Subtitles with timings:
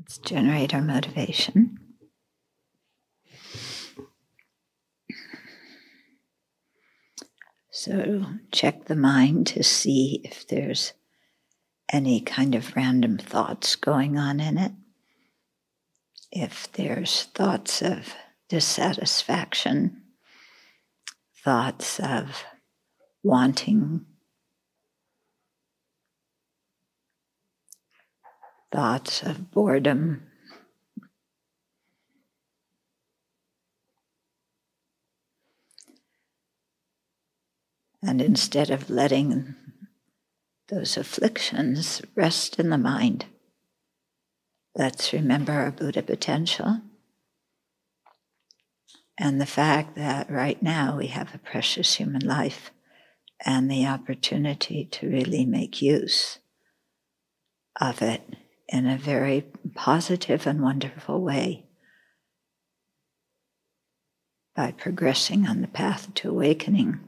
[0.00, 1.78] Let's generate our motivation.
[7.70, 10.94] So check the mind to see if there's
[11.92, 14.72] any kind of random thoughts going on in it.
[16.32, 18.14] If there's thoughts of
[18.48, 20.00] dissatisfaction,
[21.44, 22.42] thoughts of
[23.22, 24.06] wanting,
[28.72, 30.30] thoughts of boredom,
[38.02, 39.54] And instead of letting
[40.68, 43.26] those afflictions rest in the mind,
[44.74, 46.80] let's remember our Buddha potential
[49.18, 52.70] and the fact that right now we have a precious human life
[53.44, 56.38] and the opportunity to really make use
[57.78, 58.22] of it
[58.70, 61.66] in a very positive and wonderful way
[64.54, 67.00] by progressing on the path to awakening.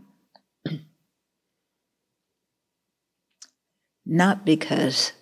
[4.05, 5.13] Not because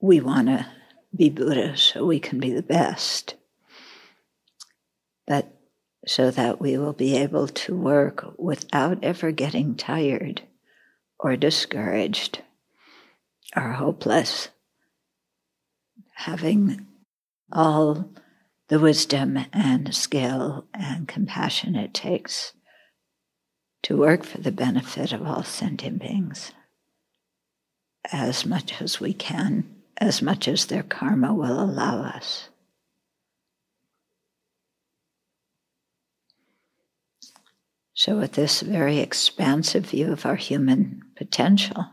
[0.00, 0.66] we want to
[1.14, 3.34] be Buddha so we can be the best,
[5.26, 5.54] but
[6.06, 10.40] so that we will be able to work without ever getting tired
[11.18, 12.40] or discouraged
[13.54, 14.48] or hopeless,
[16.18, 16.84] having
[17.52, 18.10] all
[18.66, 22.52] the wisdom and skill and compassion it takes
[23.84, 26.50] to work for the benefit of all sentient beings
[28.10, 32.48] as much as we can, as much as their karma will allow us.
[37.94, 41.86] So, with this very expansive view of our human potential,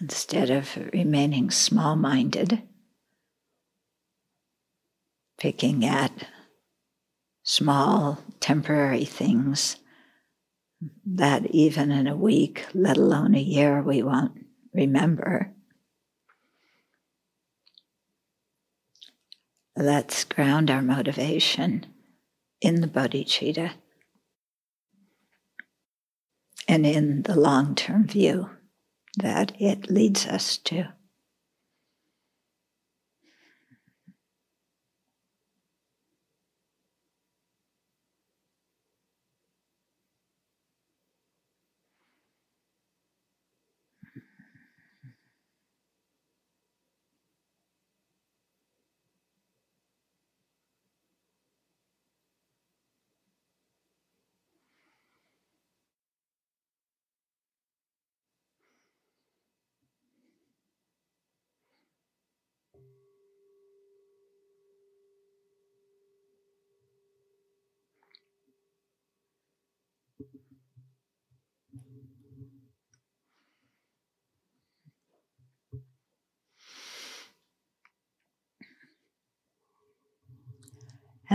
[0.00, 2.62] instead of remaining small minded,
[5.38, 6.26] picking at
[7.42, 9.76] small temporary things
[11.06, 15.52] that even in a week, let alone a year, we won't remember.
[19.76, 21.86] Let's ground our motivation
[22.60, 23.72] in the bodhicitta
[26.66, 28.50] and in the long term view
[29.16, 30.88] that it leads us to.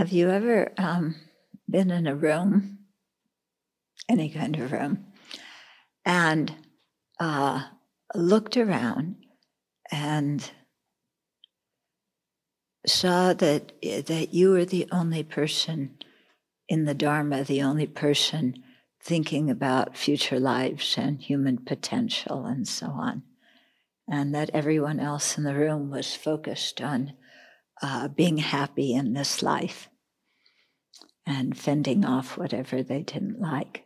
[0.00, 1.14] Have you ever um,
[1.68, 2.78] been in a room,
[4.08, 5.04] any kind of room,
[6.06, 6.54] and
[7.20, 7.64] uh,
[8.14, 9.16] looked around
[9.92, 10.50] and
[12.86, 15.98] saw that that you were the only person
[16.66, 18.54] in the Dharma, the only person
[19.02, 23.22] thinking about future lives and human potential and so on,
[24.08, 27.12] and that everyone else in the room was focused on
[27.82, 29.89] uh, being happy in this life
[31.30, 33.84] and fending off whatever they didn't like.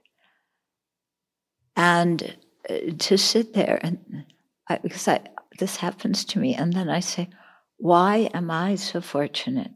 [1.77, 2.37] And
[2.71, 4.25] uh, to sit there and
[4.67, 5.21] I, because I,
[5.59, 7.29] this happens to me, and then I say,
[7.77, 9.73] why am I so fortunate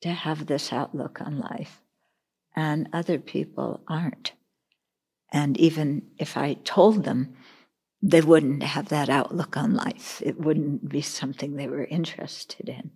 [0.00, 1.82] to have this outlook on life,
[2.56, 4.32] and other people aren't?
[5.30, 7.34] And even if I told them,
[8.02, 10.22] they wouldn't have that outlook on life.
[10.24, 12.92] It wouldn't be something they were interested in.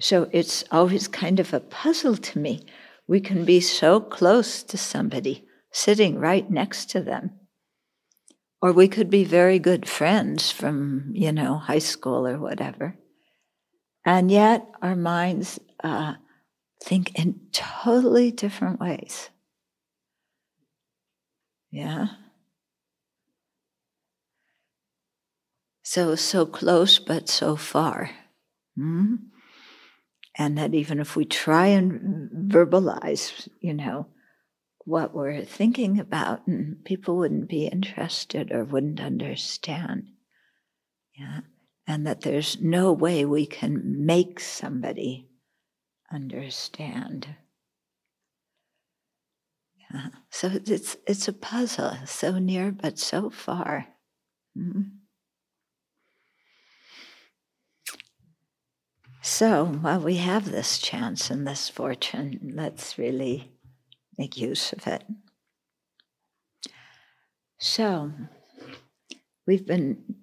[0.00, 2.64] So it's always kind of a puzzle to me.
[3.06, 7.32] We can be so close to somebody, sitting right next to them.
[8.60, 12.96] Or we could be very good friends from, you know, high school or whatever.
[14.04, 16.14] And yet our minds uh,
[16.82, 19.30] think in totally different ways.
[21.70, 22.06] Yeah?
[25.82, 28.10] So, so close, but so far.
[28.76, 29.16] Hmm?
[30.38, 34.06] And that even if we try and verbalize, you know,
[34.84, 40.04] what we're thinking about, and people wouldn't be interested or wouldn't understand.
[41.18, 41.40] Yeah.
[41.88, 45.30] and that there's no way we can make somebody
[46.12, 47.34] understand.
[49.90, 50.08] Yeah.
[50.30, 53.86] So it's it's a puzzle, so near but so far.
[54.56, 54.97] Mm-hmm.
[59.20, 63.52] So while we have this chance and this fortune, let's really
[64.16, 65.04] make use of it.
[67.58, 68.12] So
[69.46, 70.16] we've been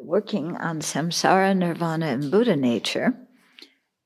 [0.00, 3.14] working on samsara, nirvana, and Buddha nature,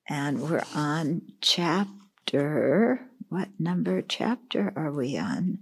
[0.08, 5.58] and we're on chapter what number chapter are we on?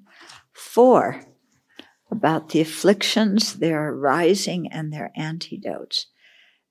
[0.53, 1.23] Four,
[2.11, 6.09] about the afflictions, their arising, and their antidotes.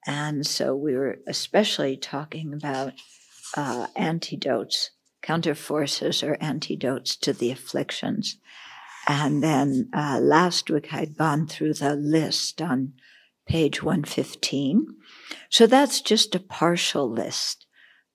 [0.07, 2.94] And so we were especially talking about
[3.56, 4.92] uh, antidotes,
[5.24, 8.38] counterforces or antidotes to the afflictions.
[9.07, 12.94] And then uh, last week I'd gone through the list on
[13.48, 14.88] page 115.
[15.50, 17.65] So that's just a partial list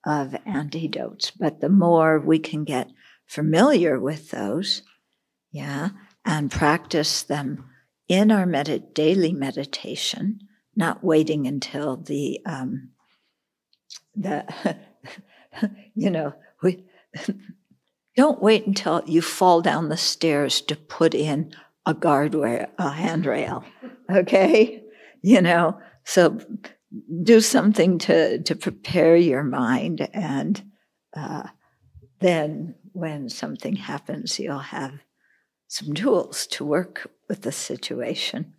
[0.06, 1.30] of antidotes.
[1.30, 2.90] But the more we can get
[3.26, 4.82] familiar with those,
[5.50, 5.90] yeah,
[6.24, 7.64] and practice them
[8.08, 10.40] in our med- daily meditation,
[10.76, 12.90] not waiting until the um,
[14.14, 14.44] the
[15.94, 16.84] you know we
[18.16, 21.52] don't wait until you fall down the stairs to put in
[21.84, 23.64] a guardrail, a handrail.
[24.08, 24.84] Okay,
[25.20, 26.38] you know so
[27.22, 30.08] do something to, to prepare your mind.
[30.12, 30.62] And
[31.16, 31.48] uh,
[32.20, 35.00] then when something happens, you'll have
[35.66, 38.54] some tools to work with the situation.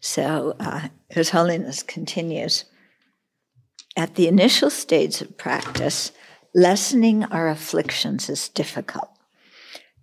[0.00, 2.64] So, uh, His Holiness continues
[3.96, 6.12] At the initial stage of practice,
[6.54, 9.10] lessening our afflictions is difficult.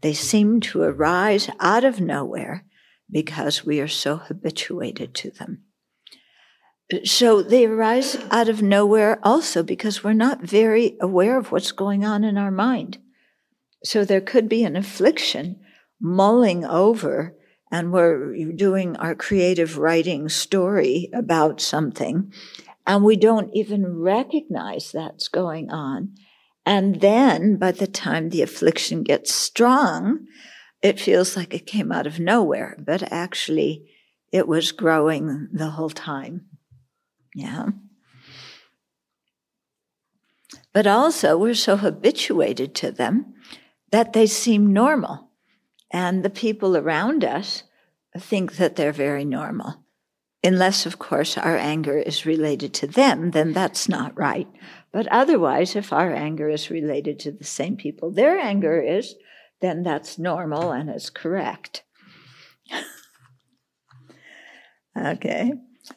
[0.01, 2.63] They seem to arise out of nowhere
[3.09, 5.63] because we are so habituated to them.
[7.03, 12.05] So they arise out of nowhere also because we're not very aware of what's going
[12.05, 12.99] on in our mind.
[13.83, 15.59] So there could be an affliction
[15.99, 17.36] mulling over
[17.71, 22.31] and we're doing our creative writing story about something
[22.87, 26.15] and we don't even recognize that's going on.
[26.65, 30.25] And then by the time the affliction gets strong,
[30.81, 33.89] it feels like it came out of nowhere, but actually
[34.31, 36.45] it was growing the whole time.
[37.35, 37.67] Yeah.
[40.73, 43.33] But also, we're so habituated to them
[43.91, 45.26] that they seem normal.
[45.91, 47.63] And the people around us
[48.17, 49.83] think that they're very normal.
[50.43, 54.47] Unless, of course, our anger is related to them, then that's not right.
[54.91, 59.15] But otherwise, if our anger is related to the same people their anger is,
[59.61, 61.83] then that's normal and it's correct.
[64.97, 65.53] okay,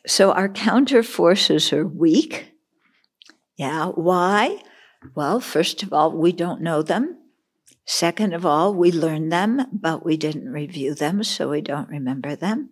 [0.07, 2.53] so our counter forces are weak.
[3.57, 4.63] Yeah, why?
[5.15, 7.19] Well, first of all, we don't know them.
[7.93, 12.37] Second of all, we learned them, but we didn't review them, so we don't remember
[12.37, 12.71] them.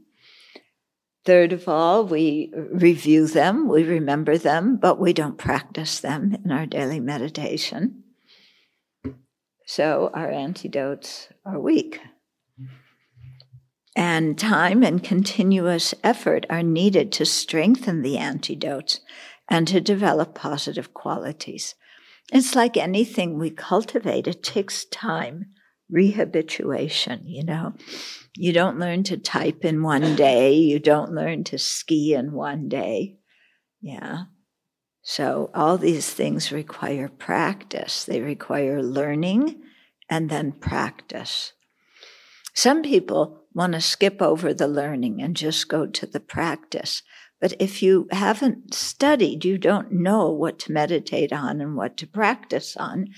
[1.24, 6.52] Third of all, we review them, we remember them, but we don't practice them in
[6.52, 8.04] our daily meditation.
[9.66, 11.98] So our antidotes are weak.
[13.96, 19.00] And time and continuous effort are needed to strengthen the antidotes
[19.48, 21.74] and to develop positive qualities.
[22.32, 25.46] It's like anything we cultivate, it takes time,
[25.92, 27.74] rehabituation, you know.
[28.36, 32.68] You don't learn to type in one day, you don't learn to ski in one
[32.68, 33.18] day.
[33.80, 34.24] Yeah.
[35.02, 39.62] So, all these things require practice, they require learning
[40.10, 41.54] and then practice.
[42.54, 47.02] Some people want to skip over the learning and just go to the practice.
[47.40, 52.06] But if you haven't studied, you don't know what to meditate on and what to
[52.06, 53.08] practice on.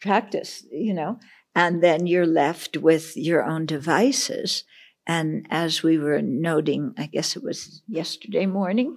[0.00, 1.18] Practice, you know,
[1.54, 4.64] and then you're left with your own devices.
[5.06, 8.96] And as we were noting, I guess it was yesterday morning,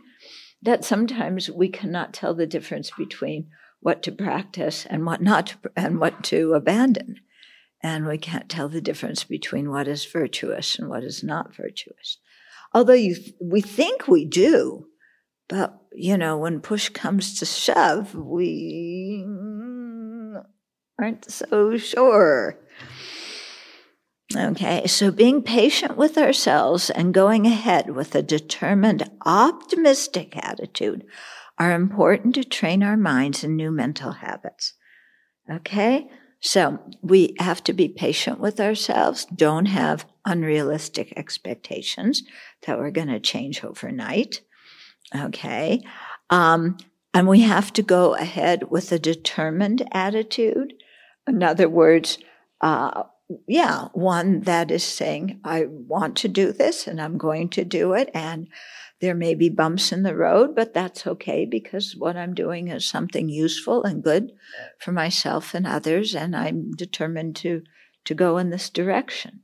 [0.62, 3.50] that sometimes we cannot tell the difference between
[3.80, 7.18] what to practice and what not to, and what to abandon.
[7.82, 12.18] And we can't tell the difference between what is virtuous and what is not virtuous.
[12.74, 14.88] Although you, we think we do,
[15.48, 19.24] but you know, when push comes to shove, we
[21.00, 22.60] aren't so sure.
[24.36, 31.06] Okay, so being patient with ourselves and going ahead with a determined, optimistic attitude
[31.60, 34.74] are important to train our minds in new mental habits.
[35.52, 42.24] Okay, so we have to be patient with ourselves, don't have unrealistic expectations
[42.66, 44.42] that we're going to change overnight.
[45.16, 45.82] Okay.
[46.30, 46.78] Um,
[47.14, 50.74] and we have to go ahead with a determined attitude.
[51.28, 52.18] In other words,
[52.62, 53.04] uh,
[53.48, 57.94] yeah, one that is saying, I want to do this and I'm going to do
[57.94, 58.10] it.
[58.14, 58.48] And
[59.00, 62.86] there may be bumps in the road, but that's okay because what I'm doing is
[62.86, 64.32] something useful and good
[64.80, 66.16] for myself and others.
[66.16, 67.64] And I'm determined to,
[68.06, 69.42] to go in this direction.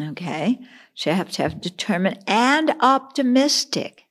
[0.00, 0.58] Okay.
[0.94, 4.04] So you have to have determined and optimistic.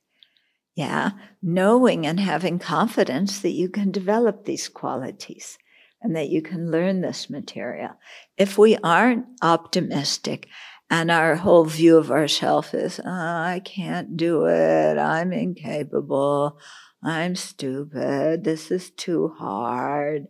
[0.74, 1.12] Yeah.
[1.42, 5.58] Knowing and having confidence that you can develop these qualities
[6.00, 7.90] and that you can learn this material.
[8.36, 10.48] If we aren't optimistic
[10.90, 16.58] and our whole view of ourselves is, oh, I can't do it, I'm incapable,
[17.02, 20.28] I'm stupid, this is too hard,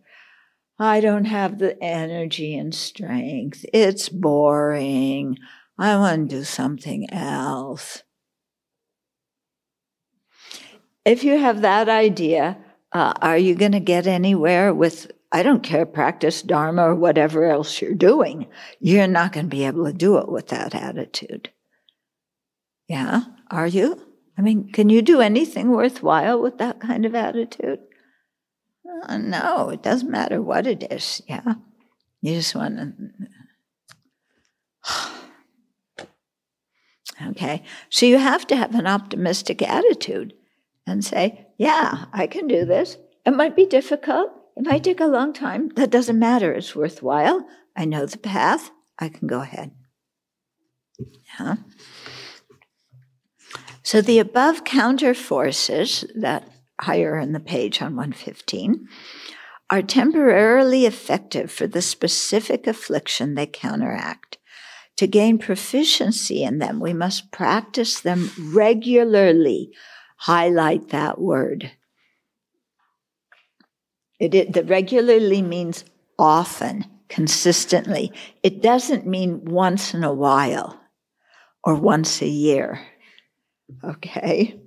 [0.79, 5.37] I don't have the energy and strength, it's boring,
[5.77, 8.03] I want to do something else.
[11.05, 12.57] If you have that idea,
[12.91, 17.45] uh, are you going to get anywhere with I don't care, practice Dharma or whatever
[17.45, 18.47] else you're doing.
[18.79, 21.51] You're not going to be able to do it with that attitude.
[22.87, 23.21] Yeah,
[23.51, 24.01] are you?
[24.37, 27.79] I mean, can you do anything worthwhile with that kind of attitude?
[29.03, 31.21] Uh, no, it doesn't matter what it is.
[31.27, 31.55] Yeah,
[32.21, 32.93] you just want to.
[37.29, 40.33] okay, so you have to have an optimistic attitude
[40.87, 42.97] and say, yeah, I can do this.
[43.25, 44.31] It might be difficult.
[44.55, 45.69] It might take a long time.
[45.75, 46.53] That doesn't matter.
[46.53, 47.47] It's worthwhile.
[47.75, 48.71] I know the path.
[48.97, 49.71] I can go ahead.
[51.39, 51.55] Yeah.
[53.83, 56.47] So the above counter forces that
[56.79, 58.87] higher in the page on 115
[59.69, 64.37] are temporarily effective for the specific affliction they counteract.
[64.97, 69.71] To gain proficiency in them, we must practice them regularly.
[70.17, 71.71] Highlight that word
[74.19, 75.85] it, it the regularly means
[76.17, 78.11] often, consistently.
[78.43, 80.79] It doesn't mean once in a while
[81.63, 82.81] or once a year.
[83.83, 84.59] Okay?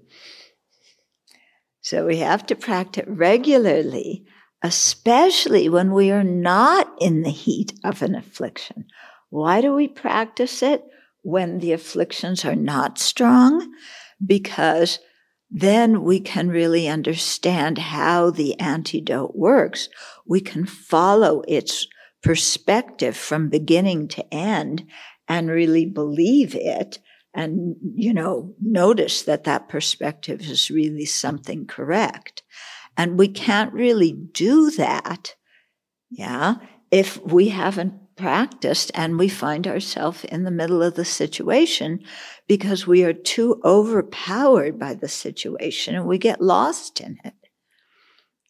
[1.82, 4.24] So we have to practice regularly,
[4.62, 8.86] especially when we are not in the heat of an affliction.
[9.30, 10.84] Why do we practice it
[11.22, 13.74] when the afflictions are not strong?
[14.24, 15.00] Because
[15.50, 19.88] then we can really understand how the antidote works.
[20.24, 21.88] We can follow its
[22.22, 24.86] perspective from beginning to end
[25.28, 27.00] and really believe it
[27.34, 32.42] and, you know, notice that that perspective is really something correct.
[32.96, 35.34] And we can't really do that.
[36.10, 36.56] Yeah.
[36.90, 42.00] If we haven't practiced and we find ourselves in the middle of the situation
[42.46, 47.34] because we are too overpowered by the situation and we get lost in it.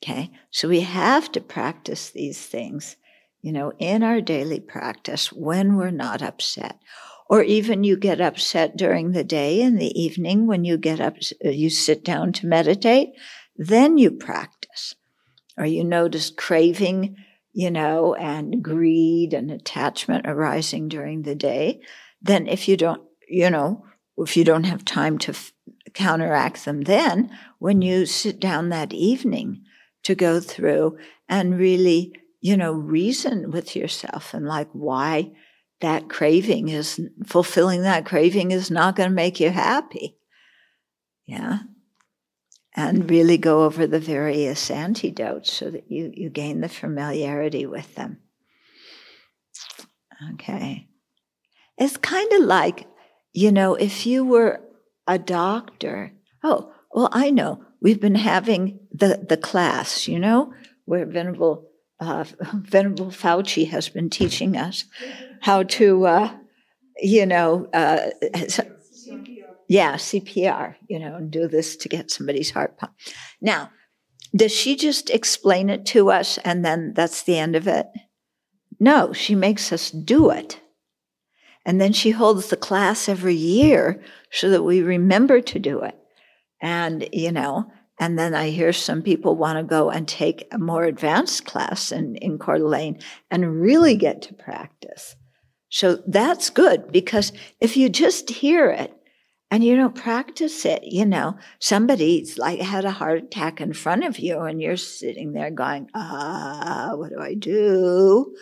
[0.02, 0.32] Okay.
[0.50, 2.96] So we have to practice these things,
[3.40, 6.80] you know, in our daily practice when we're not upset.
[7.32, 11.16] Or even you get upset during the day in the evening when you get up,
[11.44, 13.08] uh, you sit down to meditate,
[13.56, 14.94] then you practice.
[15.56, 17.16] Or you notice craving
[17.52, 21.80] you know, and greed and attachment arising during the day,
[22.20, 23.84] then if you don't, you know,
[24.16, 25.52] if you don't have time to f-
[25.92, 29.62] counteract them then, when you sit down that evening
[30.02, 30.96] to go through
[31.28, 35.30] and really, you know, reason with yourself and like why
[35.82, 40.16] that craving is fulfilling that craving is not going to make you happy.
[41.26, 41.60] Yeah
[42.74, 47.94] and really go over the various antidotes so that you, you gain the familiarity with
[47.94, 48.18] them.
[50.34, 50.88] Okay.
[51.76, 52.86] It's kind of like,
[53.32, 54.60] you know, if you were
[55.06, 56.12] a doctor,
[56.42, 57.64] oh, well, I know.
[57.80, 61.68] We've been having the, the class, you know, where Venerable,
[62.00, 62.24] uh,
[62.54, 64.84] Venerable Fauci has been teaching us
[65.42, 66.32] how to, uh,
[66.98, 68.10] you know, uh,
[69.68, 72.94] yeah, CPR, you know, and do this to get somebody's heart pump.
[73.40, 73.70] Now,
[74.34, 77.86] does she just explain it to us and then that's the end of it?
[78.78, 80.60] No, she makes us do it.
[81.64, 85.96] And then she holds the class every year so that we remember to do it.
[86.60, 90.58] And, you know, and then I hear some people want to go and take a
[90.58, 95.16] more advanced class in, in Coeur d'Alene and really get to practice.
[95.72, 98.94] So that's good because if you just hear it
[99.50, 100.84] and you don't practice it.
[100.84, 105.32] You know, somebody's like had a heart attack in front of you and you're sitting
[105.32, 108.34] there going, ah, what do I do?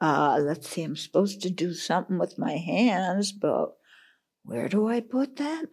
[0.00, 3.70] uh, let's see, I'm supposed to do something with my hands, but
[4.42, 5.64] where do I put them?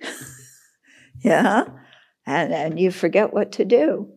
[1.24, 1.64] yeah.
[2.26, 4.08] And, and you forget what to do.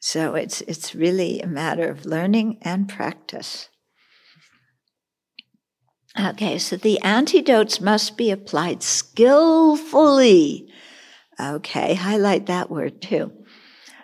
[0.00, 3.70] So it's, it's really a matter of learning and practice.
[6.18, 10.68] Okay, so the antidotes must be applied skillfully.
[11.40, 13.32] Okay, highlight that word too.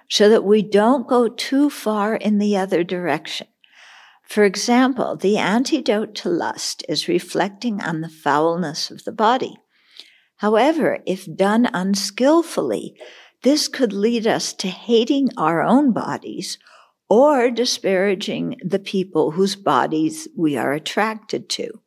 [0.08, 3.46] So that we don't go too far in the other direction.
[4.26, 9.56] For example, the antidote to lust is reflecting on the foulness of the body.
[10.36, 12.94] However, if done unskillfully,
[13.42, 16.58] this could lead us to hating our own bodies
[17.08, 21.80] or disparaging the people whose bodies we are attracted to.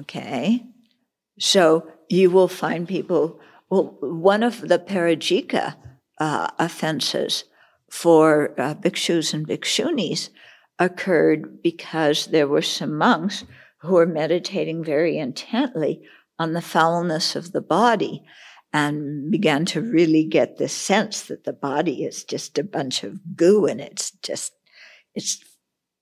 [0.00, 0.64] Okay.
[1.38, 5.76] So you will find people, well, one of the parajika
[6.18, 7.44] uh, offenses
[7.90, 10.30] for uh, bhikshus and bhikshunis
[10.78, 13.44] occurred because there were some monks
[13.78, 16.02] who were meditating very intently
[16.38, 18.24] on the foulness of the body
[18.72, 23.36] and began to really get the sense that the body is just a bunch of
[23.36, 24.52] goo and it's just,
[25.14, 25.44] it's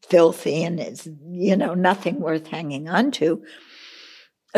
[0.09, 3.43] filthy and it's, you know, nothing worth hanging on to.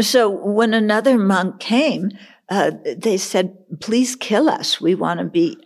[0.00, 2.10] So when another monk came,
[2.48, 4.80] uh, they said, please kill us.
[4.80, 5.56] We want to be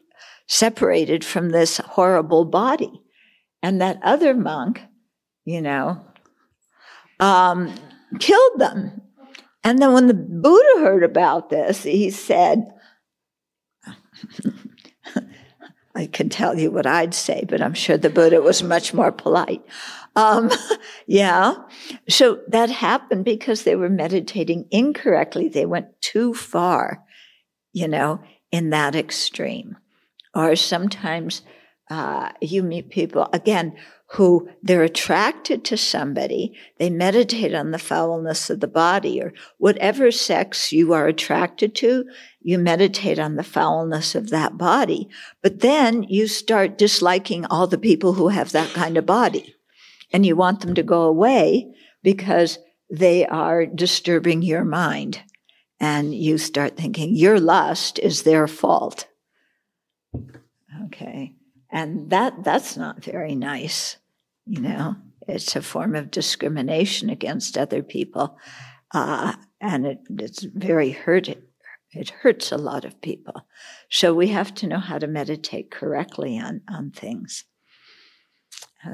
[0.46, 2.92] separated from this horrible body.
[3.62, 4.82] And that other monk,
[5.44, 6.04] you know,
[7.18, 7.74] um,
[8.20, 9.02] killed them.
[9.64, 12.72] And then when the Buddha heard about this, he said,
[15.94, 19.10] I can tell you what I'd say, but I'm sure the Buddha was much more
[19.10, 19.62] polite.
[20.18, 20.50] Um,
[21.06, 21.54] yeah.
[22.08, 25.48] So that happened because they were meditating incorrectly.
[25.48, 27.04] They went too far,
[27.72, 28.20] you know,
[28.50, 29.76] in that extreme.
[30.34, 31.42] Or sometimes
[31.88, 33.76] uh, you meet people, again,
[34.12, 40.10] who they're attracted to somebody, they meditate on the foulness of the body or whatever
[40.10, 42.04] sex you are attracted to,
[42.40, 45.08] you meditate on the foulness of that body.
[45.42, 49.54] But then you start disliking all the people who have that kind of body
[50.12, 52.58] and you want them to go away because
[52.90, 55.22] they are disturbing your mind.
[55.80, 59.06] And you start thinking your lust is their fault.
[60.86, 61.34] Okay.
[61.70, 63.96] And that, that's not very nice.
[64.46, 64.96] You know,
[65.28, 68.38] it's a form of discrimination against other people.
[68.92, 71.28] Uh, and it, it's very hurt.
[71.92, 73.46] It hurts a lot of people.
[73.90, 77.44] So we have to know how to meditate correctly on, on things.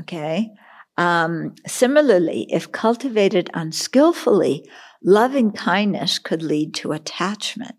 [0.00, 0.50] Okay.
[0.96, 4.68] Um, similarly, if cultivated unskillfully,
[5.02, 7.76] loving kindness could lead to attachment.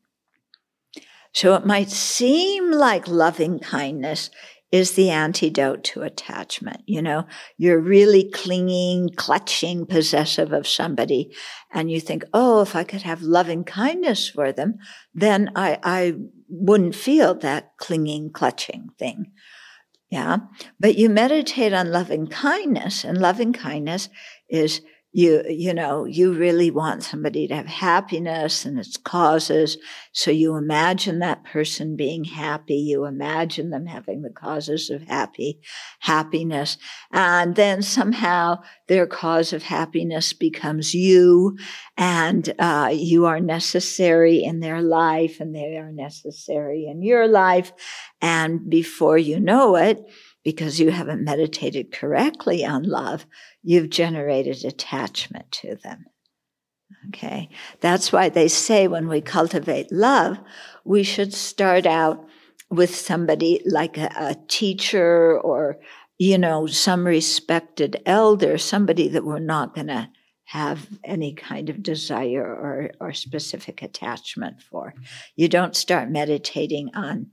[1.33, 4.29] So it might seem like loving kindness
[4.71, 6.81] is the antidote to attachment.
[6.85, 11.33] You know, you're really clinging, clutching, possessive of somebody,
[11.73, 14.75] and you think, oh, if I could have loving kindness for them,
[15.13, 16.15] then I, I
[16.49, 19.31] wouldn't feel that clinging, clutching thing.
[20.15, 20.37] Yeah.
[20.79, 24.07] But you meditate on loving kindness, and loving kindness
[24.49, 24.79] is
[25.15, 29.77] you you know you really want somebody to have happiness and its causes.
[30.11, 35.61] So you imagine that person being happy you imagine them having the causes of happy
[35.99, 36.77] happiness.
[37.13, 41.57] And then somehow their cause of happiness becomes you
[41.95, 47.71] and uh, you are necessary in their life and they are necessary in your life.
[48.21, 50.03] And before you know it
[50.45, 53.25] because you haven't meditated correctly on love,
[53.63, 56.05] you've generated attachment to them.
[57.09, 57.49] Okay.
[57.81, 60.37] That's why they say when we cultivate love,
[60.85, 62.25] we should start out
[62.69, 65.79] with somebody like a, a teacher or,
[66.19, 70.09] you know, some respected elder, somebody that we're not going to
[70.45, 74.93] have any kind of desire or, or specific attachment for.
[75.35, 77.31] You don't start meditating on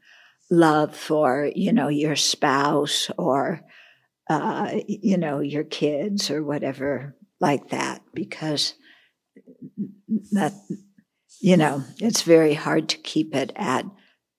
[0.52, 3.62] love for, you know, your spouse or,
[4.28, 8.74] uh, you know, your kids or whatever like that, because
[10.32, 10.52] that,
[11.40, 13.86] you know, it's very hard to keep it at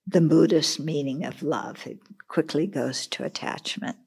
[0.06, 1.88] the Buddhist meaning of love.
[1.88, 1.98] It
[2.28, 3.98] quickly goes to attachment.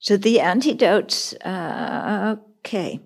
[0.00, 3.00] So the antidotes, uh, okay.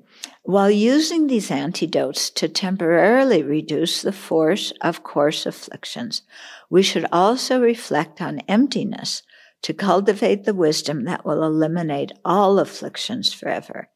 [0.46, 6.20] While using these antidotes to temporarily reduce the force of coarse afflictions,
[6.68, 9.22] we should also reflect on emptiness
[9.62, 13.88] to cultivate the wisdom that will eliminate all afflictions forever.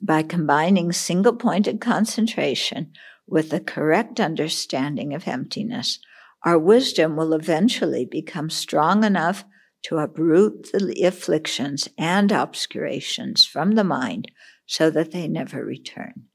[0.00, 2.94] By combining single pointed concentration
[3.26, 5.98] with the correct understanding of emptiness,
[6.46, 9.44] our wisdom will eventually become strong enough
[9.82, 14.30] to uproot the afflictions and obscurations from the mind
[14.68, 16.26] so that they never return.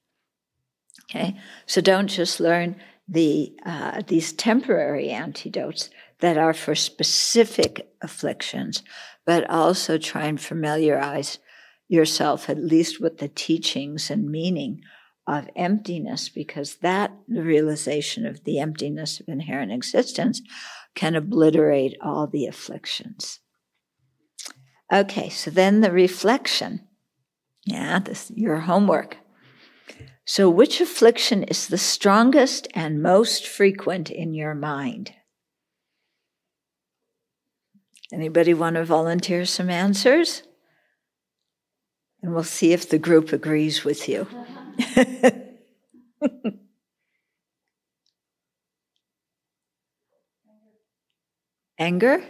[1.04, 2.76] Okay, so don't just learn
[3.08, 8.82] the uh, these temporary antidotes that are for specific afflictions,
[9.26, 11.38] but also try and familiarize
[11.88, 14.82] yourself at least with the teachings and meaning
[15.28, 20.42] of emptiness, because that the realization of the emptiness of inherent existence
[20.96, 23.40] can obliterate all the afflictions.
[24.92, 26.88] Okay, so then the reflection.
[27.66, 29.18] Yeah, this your homework.
[30.26, 35.14] So, which affliction is the strongest and most frequent in your mind?
[38.12, 40.44] Anybody want to volunteer some answers?
[42.22, 44.28] And we'll see if the group agrees with you.
[51.78, 52.24] anger?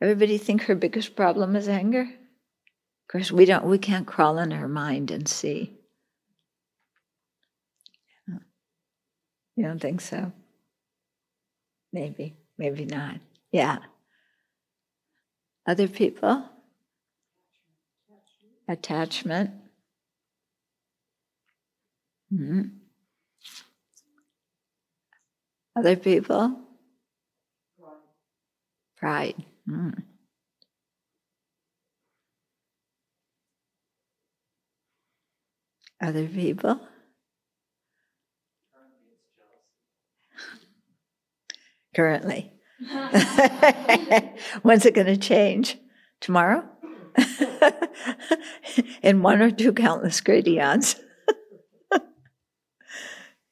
[0.00, 2.08] Everybody think her biggest problem is anger?
[3.10, 3.64] Of course, we don't.
[3.64, 5.76] We can't crawl in her mind and see.
[9.56, 10.30] You don't think so?
[11.92, 13.16] Maybe, maybe not.
[13.50, 13.78] Yeah.
[15.66, 16.44] Other people?
[18.68, 19.50] Attachment.
[22.32, 22.62] Mm-hmm.
[25.76, 26.60] Other people?
[28.96, 29.34] Pride.
[29.68, 30.04] Mm.
[36.00, 36.80] Other people?
[41.94, 42.52] Currently.
[44.62, 45.76] When's it going to change?
[46.20, 46.64] Tomorrow?
[49.02, 50.96] In one or two countless great eons.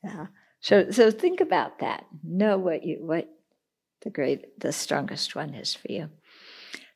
[0.05, 0.27] yeah.
[0.61, 2.05] So so think about that.
[2.23, 3.29] Know what you what
[4.03, 6.11] the great the strongest one is for you.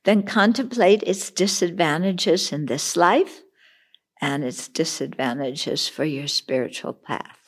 [0.05, 3.42] Then contemplate its disadvantages in this life
[4.23, 7.41] and its disadvantages for your spiritual path.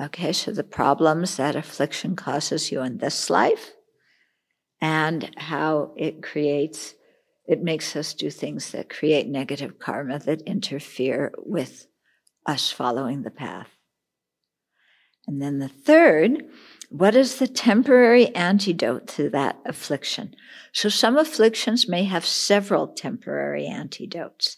[0.00, 3.72] Okay, so the problems that affliction causes you in this life
[4.80, 6.94] and how it creates,
[7.44, 11.88] it makes us do things that create negative karma that interfere with
[12.46, 13.68] us following the path.
[15.26, 16.44] And then the third,
[16.88, 20.34] what is the temporary antidote to that affliction?
[20.72, 24.56] So some afflictions may have several temporary antidotes.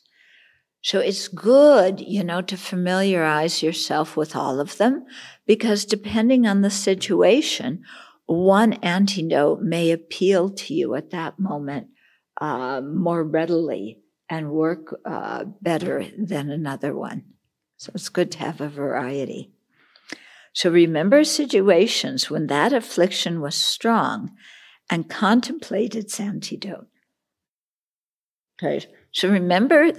[0.83, 5.07] So it's good, you know, to familiarize yourself with all of them
[5.47, 7.85] because depending on the situation,
[8.27, 11.89] one antidote may appeal to you at that moment
[12.41, 17.25] uh, more readily and work uh, better than another one.
[17.77, 19.53] So it's good to have a variety.
[20.53, 24.33] So remember situations when that affliction was strong
[24.91, 26.89] and contemplate its antidote.
[28.63, 29.93] Okay, so remember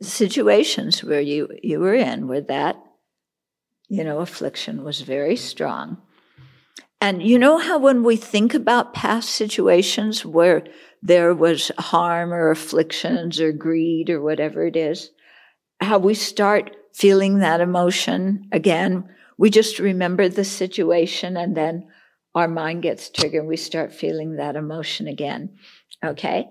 [0.00, 2.76] situations where you, you were in where that,
[3.88, 5.98] you know, affliction was very strong
[7.00, 10.64] and you know how when we think about past situations where
[11.02, 15.10] there was harm or afflictions or greed or whatever it is,
[15.80, 19.08] how we start feeling that emotion again.
[19.36, 21.88] We just remember the situation and then
[22.34, 25.58] our mind gets triggered and we start feeling that emotion again.
[26.04, 26.48] Okay?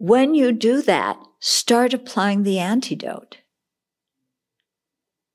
[0.00, 3.36] When you do that, start applying the antidote.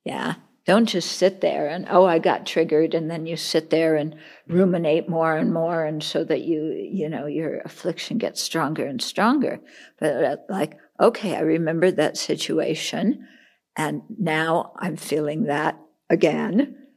[0.03, 0.35] Yeah.
[0.65, 4.15] Don't just sit there and, oh, I got triggered, and then you sit there and
[4.47, 8.99] ruminate more and more, and so that you, you know, your affliction gets stronger and
[8.99, 9.59] stronger.
[9.99, 13.27] But uh, like, okay, I remember that situation,
[13.77, 16.87] and now I'm feeling that again.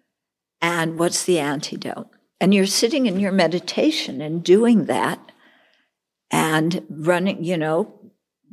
[0.62, 2.08] And what's the antidote?
[2.40, 5.27] And you're sitting in your meditation and doing that
[6.30, 7.98] and running, you know,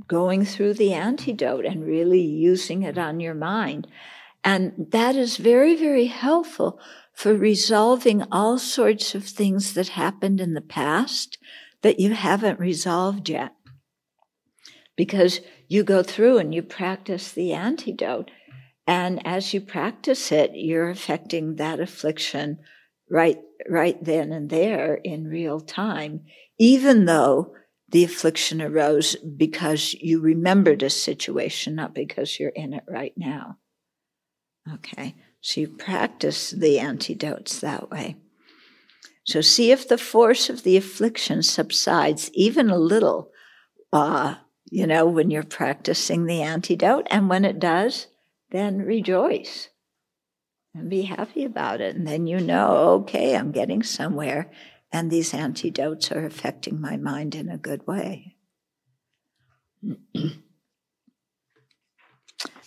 [0.07, 3.87] going through the antidote and really using it on your mind.
[4.43, 6.79] And that is very, very helpful
[7.13, 11.37] for resolving all sorts of things that happened in the past
[11.81, 13.53] that you haven't resolved yet.
[14.95, 18.31] Because you go through and you practice the antidote.
[18.87, 22.59] And as you practice it, you're affecting that affliction
[23.09, 26.21] right, right then and there in real time,
[26.59, 27.53] even though
[27.89, 33.57] the affliction arose because you remembered a situation, not because you're in it right now.
[34.73, 38.17] Okay, so you practice the antidotes that way.
[39.25, 43.31] So see if the force of the affliction subsides even a little,
[43.91, 44.35] uh,
[44.69, 47.07] you know, when you're practicing the antidote.
[47.09, 48.07] And when it does,
[48.51, 49.69] then rejoice
[50.75, 51.95] and be happy about it.
[51.95, 54.51] And then you know, okay, I'm getting somewhere
[54.95, 58.37] and these antidotes are affecting my mind in a good way.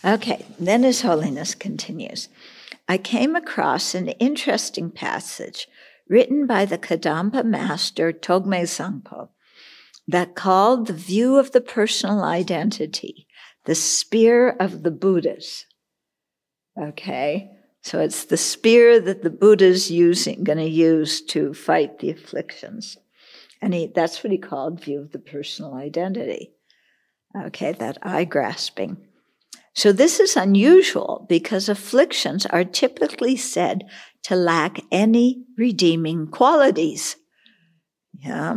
[0.05, 2.29] okay, then His Holiness continues.
[2.87, 5.69] I came across an interesting passage
[6.07, 9.31] written by the Kadampa master Togme Sangpo
[10.07, 13.27] that called the view of the personal identity
[13.65, 15.65] the spear of the Buddhas.
[16.79, 17.51] Okay,
[17.89, 22.99] so it's the spear that the Buddha's using, going to use to fight the afflictions.
[23.63, 26.53] And he, that's what he called view of the personal identity.
[27.35, 28.99] Okay, that I grasping.
[29.75, 33.85] So this is unusual because afflictions are typically said
[34.25, 37.17] to lack any redeeming qualities.
[38.13, 38.57] Yeah.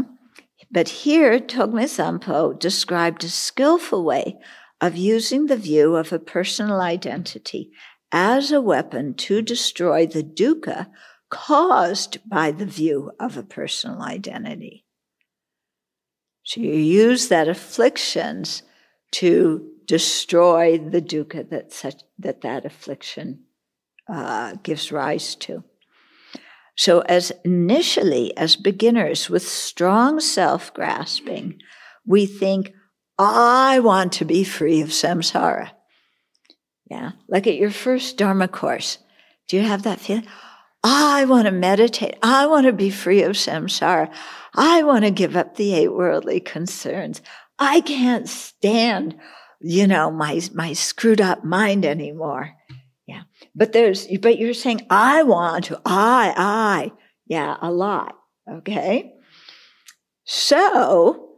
[0.70, 4.38] But here, Togme Sangpo described a skillful way
[4.82, 7.72] of using the view of a personal identity
[8.12, 10.88] as a weapon to destroy the dukkha
[11.30, 14.86] caused by the view of a personal identity.
[16.44, 18.64] So you use that afflictions
[19.14, 23.44] to destroy the dukkha that such, that, that affliction
[24.10, 25.64] uh, gives rise to.
[26.76, 31.60] So, as initially, as beginners with strong self grasping,
[32.06, 32.74] we think,
[33.20, 35.72] I want to be free of samsara.
[36.92, 37.12] Yeah.
[37.30, 38.98] Like at your first Dharma course,
[39.48, 40.28] do you have that feeling?
[40.84, 42.18] I want to meditate.
[42.22, 44.14] I want to be free of samsara.
[44.56, 47.22] I want to give up the eight worldly concerns.
[47.58, 49.16] I can't stand,
[49.62, 52.52] you know, my, my screwed up mind anymore.
[53.08, 53.22] Yeah.
[53.56, 56.92] But there's, but you're saying, I want to, I, I.
[57.26, 58.18] Yeah, a lot.
[58.52, 59.14] Okay.
[60.26, 61.30] So,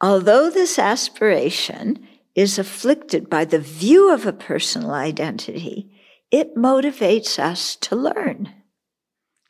[0.00, 5.90] although this aspiration is afflicted by the view of a personal identity,
[6.30, 8.52] it motivates us to learn,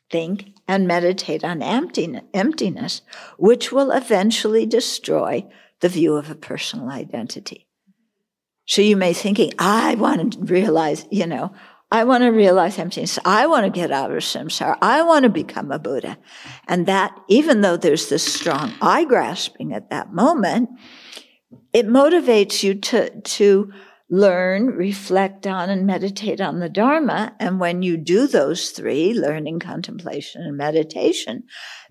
[0.09, 3.01] think, and meditate on emptiness,
[3.37, 5.45] which will eventually destroy
[5.81, 7.67] the view of a personal identity.
[8.65, 11.53] So you may thinking, I want to realize, you know,
[11.89, 13.17] I want to realize emptiness.
[13.23, 14.77] I want to get out of samsara.
[14.81, 16.17] I want to become a Buddha.
[16.67, 20.69] And that, even though there's this strong I grasping at that moment,
[21.77, 23.71] it motivates you to, to
[24.09, 27.35] learn, reflect on, and meditate on the Dharma.
[27.39, 31.43] And when you do those three, learning, contemplation, and meditation,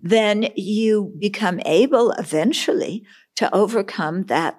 [0.03, 3.05] then you become able eventually
[3.37, 4.59] to overcome that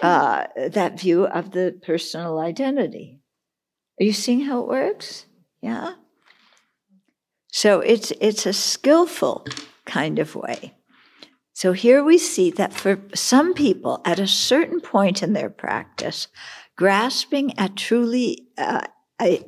[0.00, 3.20] uh, that view of the personal identity.
[4.00, 5.26] Are you seeing how it works?
[5.60, 5.94] Yeah.
[7.48, 9.46] So it's it's a skillful
[9.84, 10.77] kind of way.
[11.58, 16.28] So here we see that for some people, at a certain point in their practice,
[16.76, 18.86] grasping at truly uh,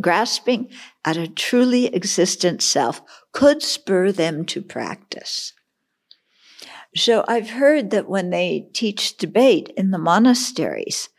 [0.01, 0.71] grasping
[1.05, 5.53] at a truly existent self could spur them to practice.
[6.97, 11.11] So I've heard that when they teach debate in the monasteries,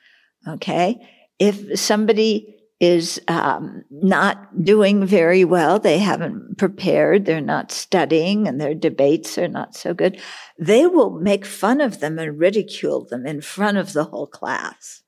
[0.45, 1.07] okay,
[1.39, 8.59] if somebody is um, not doing very well, they haven't prepared, they're not studying, and
[8.59, 10.19] their debates are not so good,
[10.57, 15.03] they will make fun of them and ridicule them in front of the whole class.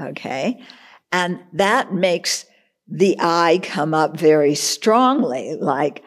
[0.00, 0.62] Okay?
[1.10, 2.46] And that makes
[2.86, 6.04] the I come up very strongly, like,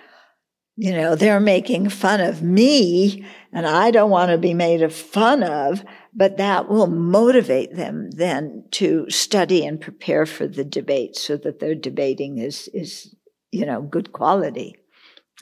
[0.77, 5.43] you know, they're making fun of me and I don't want to be made fun
[5.43, 11.37] of, but that will motivate them then to study and prepare for the debate so
[11.37, 13.15] that their debating is, is,
[13.51, 14.75] you know, good quality.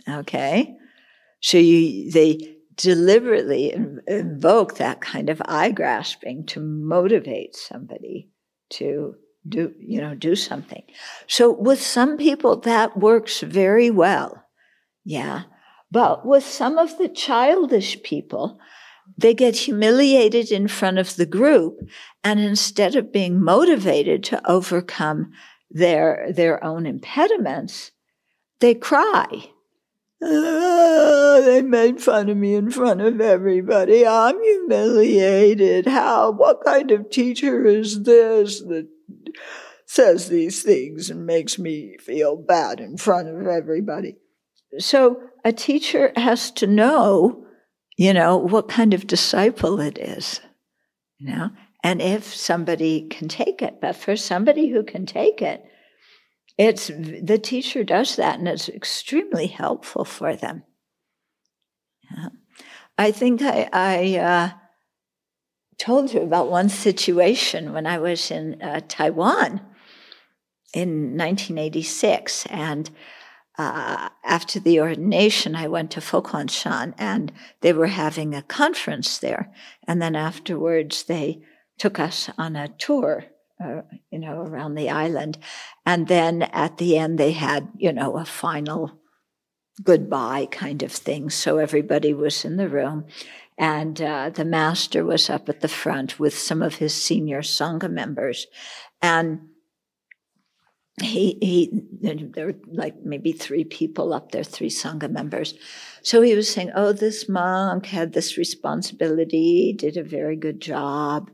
[0.08, 0.76] Okay.
[1.42, 3.74] So you, they deliberately
[4.08, 8.30] invoke that kind of I grasping to motivate somebody
[8.72, 9.16] to
[9.48, 10.84] do, you know, do something.
[11.26, 14.44] So with some people that works very well.
[15.06, 15.44] Yeah.
[15.90, 18.60] But with some of the childish people,
[19.18, 21.80] they get humiliated in front of the group.
[22.24, 25.32] And instead of being motivated to overcome
[25.72, 27.92] their, their own impediments,
[28.60, 29.52] they cry.
[30.22, 34.06] Oh, they made fun of me in front of everybody.
[34.06, 35.86] I'm humiliated.
[35.86, 36.32] How?
[36.32, 38.88] What kind of teacher is this that
[39.86, 44.18] says these things and makes me feel bad in front of everybody?
[44.80, 47.46] So a teacher has to know,
[47.98, 50.40] you know, what kind of disciple it is,
[51.18, 51.50] you know,
[51.84, 53.82] and if somebody can take it.
[53.82, 55.66] But for somebody who can take it,
[56.58, 60.64] it's the teacher does that and it's extremely helpful for them.
[62.10, 62.30] Yeah.
[62.98, 64.50] I think I, I uh,
[65.78, 69.62] told you about one situation when I was in uh, Taiwan
[70.74, 72.90] in 1986, and
[73.58, 78.44] uh, after the ordination, I went to Fo Guang Shan and they were having a
[78.44, 79.52] conference there.
[79.88, 81.42] And then afterwards, they
[81.80, 83.26] took us on a tour,
[83.64, 85.40] uh, you know, around the island.
[85.86, 89.00] And then at the end, they had, you know, a final
[89.84, 91.30] goodbye kind of thing.
[91.30, 93.06] So everybody was in the room.
[93.58, 97.90] And uh, the master was up at the front with some of his senior Sangha
[97.90, 98.46] members.
[99.02, 99.50] And
[101.02, 105.54] he he there were like maybe three people up there three sangha members.
[106.02, 111.30] So he was saying oh this monk had this responsibility did a very good job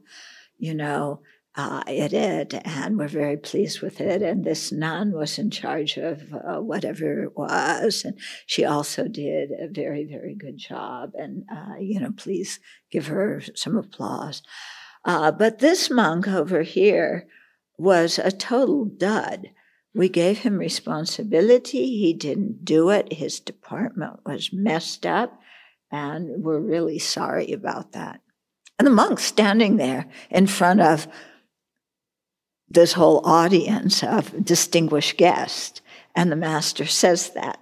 [0.58, 1.22] you know
[1.56, 5.98] uh, at it and we're very pleased with it and this nun was in charge
[5.98, 11.44] of uh, whatever it was and she also did a very very good job and
[11.50, 12.60] uh, you know please
[12.92, 14.42] give her some applause.
[15.06, 17.28] Uh, but this monk over here
[17.78, 19.50] was a total dud.
[19.94, 21.98] We gave him responsibility.
[22.00, 23.14] He didn't do it.
[23.14, 25.40] His department was messed up,
[25.92, 28.22] and we're really sorry about that.
[28.80, 31.08] And the monk standing there in front of
[32.68, 35.82] this whole audience of distinguished guests,
[36.16, 37.60] and the master says that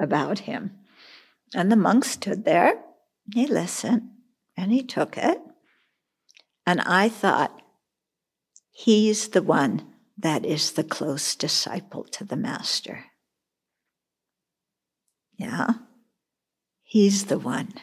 [0.00, 0.72] about him.
[1.54, 2.74] And the monk stood there,
[3.32, 4.10] he listened,
[4.56, 5.40] and he took it.
[6.66, 7.62] And I thought,
[8.80, 9.82] He's the one
[10.16, 13.06] that is the close disciple to the master.
[15.36, 15.70] Yeah?
[16.84, 17.74] He's the one.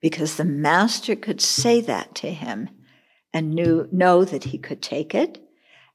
[0.00, 2.68] Because the master could say that to him
[3.32, 5.40] and knew, know that he could take it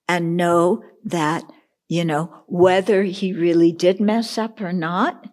[0.08, 1.44] and know that,
[1.90, 5.28] you know, whether he really did mess up or not,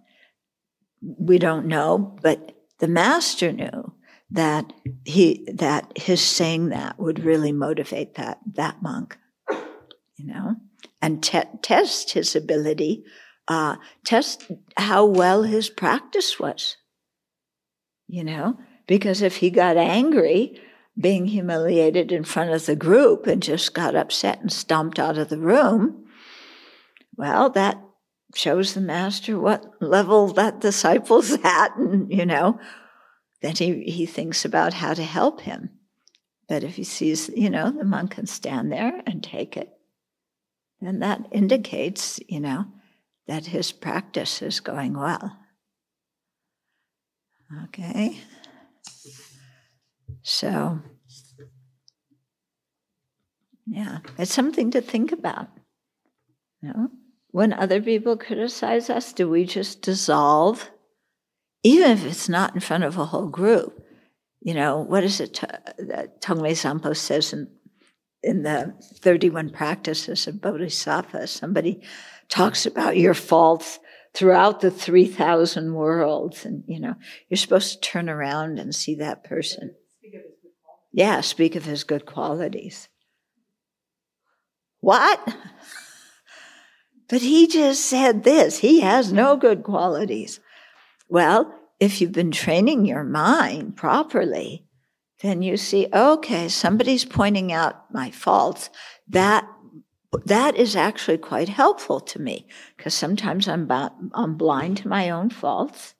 [1.00, 3.94] we don't know, but the master knew
[4.34, 4.72] that
[5.04, 9.18] he that his saying that would really motivate that that monk
[10.16, 10.56] you know
[11.00, 13.04] and te- test his ability
[13.46, 16.76] uh, test how well his practice was
[18.06, 18.58] you know?
[18.86, 20.60] Because if he got angry
[20.98, 25.28] being humiliated in front of the group and just got upset and stomped out of
[25.28, 26.06] the room
[27.16, 27.82] well that
[28.32, 32.60] shows the master what level that disciple's at and you know
[33.44, 35.68] then he, he thinks about how to help him.
[36.48, 39.68] But if he sees, you know, the monk can stand there and take it,
[40.80, 42.64] then that indicates, you know,
[43.26, 45.36] that his practice is going well.
[47.64, 48.18] Okay?
[50.22, 50.80] So,
[53.66, 55.48] yeah, it's something to think about.
[56.62, 56.88] You know?
[57.30, 60.70] When other people criticize us, do we just dissolve
[61.64, 63.80] even if it's not in front of a whole group.
[64.40, 67.48] You know, what is it uh, that Togme Sangpo says in,
[68.22, 71.26] in the 31 practices of Bodhisattva?
[71.26, 71.82] Somebody
[72.28, 73.78] talks about your faults
[74.12, 76.44] throughout the 3,000 worlds.
[76.44, 76.94] And, you know,
[77.28, 79.74] you're supposed to turn around and see that person.
[80.92, 82.88] yeah, speak of his good qualities.
[84.80, 85.34] What?
[87.06, 88.58] But he just said this.
[88.58, 90.40] He has no good qualities.
[91.08, 94.66] Well, if you've been training your mind properly,
[95.22, 98.70] then you see, okay, somebody's pointing out my faults.
[99.08, 99.48] That
[100.26, 105.30] that is actually quite helpful to me because sometimes I'm, I'm blind to my own
[105.30, 105.94] faults.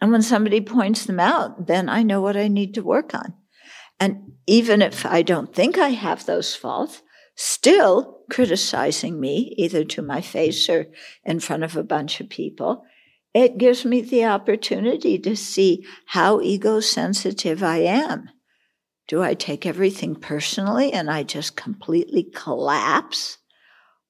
[0.00, 3.34] And when somebody points them out, then I know what I need to work on.
[3.98, 7.02] And even if I don't think I have those faults,
[7.34, 10.86] still criticizing me, either to my face or
[11.24, 12.84] in front of a bunch of people,
[13.32, 18.28] it gives me the opportunity to see how ego sensitive I am.
[19.06, 23.38] Do I take everything personally and I just completely collapse?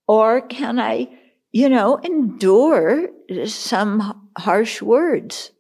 [0.07, 1.09] Or can I,
[1.53, 3.09] you know, endure
[3.47, 5.53] some harsh words?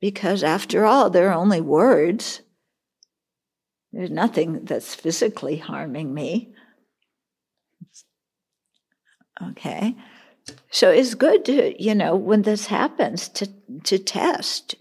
[0.00, 2.42] Because after all, they're only words.
[3.92, 6.52] There's nothing that's physically harming me.
[9.50, 9.96] Okay.
[10.70, 13.48] So it's good to, you know, when this happens to,
[13.84, 14.74] to test.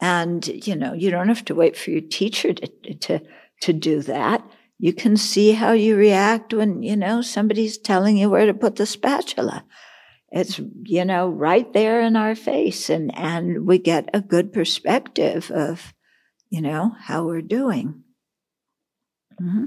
[0.00, 3.20] And, you know, you don't have to wait for your teacher to, to,
[3.60, 4.44] to do that.
[4.78, 8.76] You can see how you react when, you know, somebody's telling you where to put
[8.76, 9.64] the spatula.
[10.30, 12.90] It's, you know, right there in our face.
[12.90, 15.94] And, and we get a good perspective of,
[16.50, 18.02] you know, how we're doing.
[19.40, 19.64] Mm-hmm.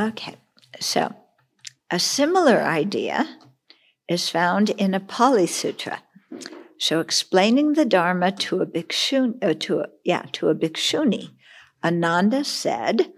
[0.00, 0.36] Okay,
[0.80, 1.14] so
[1.90, 3.36] a similar idea
[4.08, 6.02] is found in a Pali Sutra.
[6.78, 11.32] So explaining the Dharma to a bhikshuni, uh, to a, yeah, to a bhikshuni
[11.84, 13.12] Ananda said,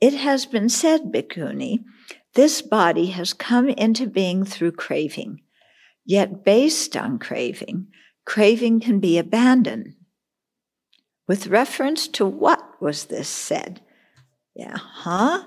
[0.00, 1.84] It has been said, Bhikkhuni,
[2.34, 5.40] this body has come into being through craving.
[6.04, 7.88] Yet, based on craving,
[8.26, 9.94] craving can be abandoned.
[11.28, 13.80] With reference to what was this said?
[14.54, 15.44] Yeah, huh?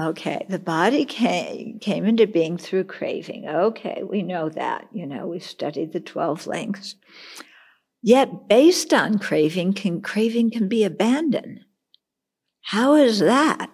[0.00, 3.48] Okay, the body came, came into being through craving.
[3.48, 4.86] Okay, we know that.
[4.92, 6.94] You know, we studied the 12 links.
[8.00, 11.60] Yet, based on craving, can, craving can be abandoned.
[12.62, 13.70] How is that?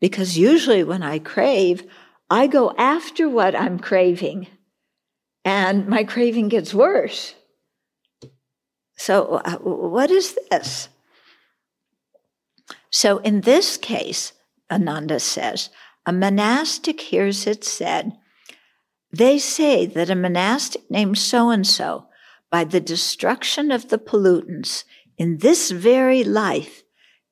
[0.00, 1.84] Because usually when I crave,
[2.28, 4.48] I go after what I'm craving,
[5.44, 7.34] and my craving gets worse.
[8.96, 10.88] So, uh, what is this?
[12.90, 14.32] So, in this case,
[14.72, 15.68] Ananda says,
[16.06, 18.12] a monastic hears it said,
[19.12, 22.06] they say that a monastic named so and so,
[22.50, 24.84] by the destruction of the pollutants
[25.18, 26.82] in this very life,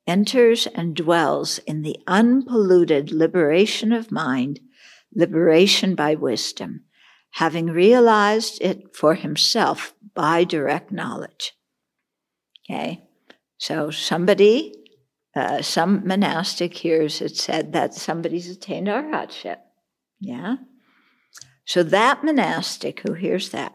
[0.06, 4.60] enters and dwells in the unpolluted liberation of mind,
[5.14, 6.84] liberation by wisdom,
[7.32, 11.52] having realized it for himself by direct knowledge.
[12.68, 13.02] Okay,
[13.56, 14.74] so somebody
[15.34, 19.58] uh, some monastic hears it said that somebody's attained arhatship.
[20.20, 20.56] Yeah?
[21.64, 23.72] So that monastic who hears that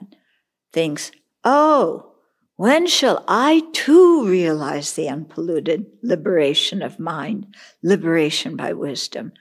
[0.74, 1.12] thinks,
[1.44, 2.12] oh,
[2.58, 9.34] when shall I too realize the unpolluted liberation of mind, liberation by wisdom?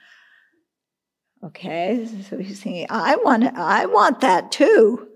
[1.43, 5.07] Okay, so he's thinking, I want, I want that too.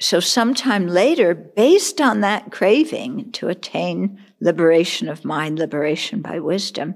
[0.00, 6.94] So, sometime later, based on that craving to attain liberation of mind, liberation by wisdom,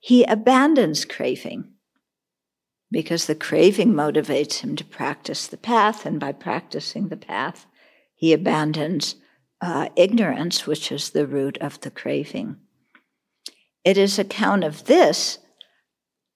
[0.00, 1.72] he abandons craving
[2.90, 7.66] because the craving motivates him to practice the path, and by practicing the path,
[8.14, 9.14] he abandons
[9.60, 12.56] uh, ignorance, which is the root of the craving.
[13.84, 15.38] It is account of this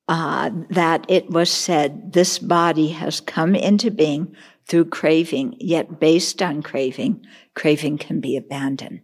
[0.06, 4.36] uh, that it was said, This body has come into being
[4.68, 7.24] through craving, yet based on craving,
[7.54, 9.00] craving can be abandoned.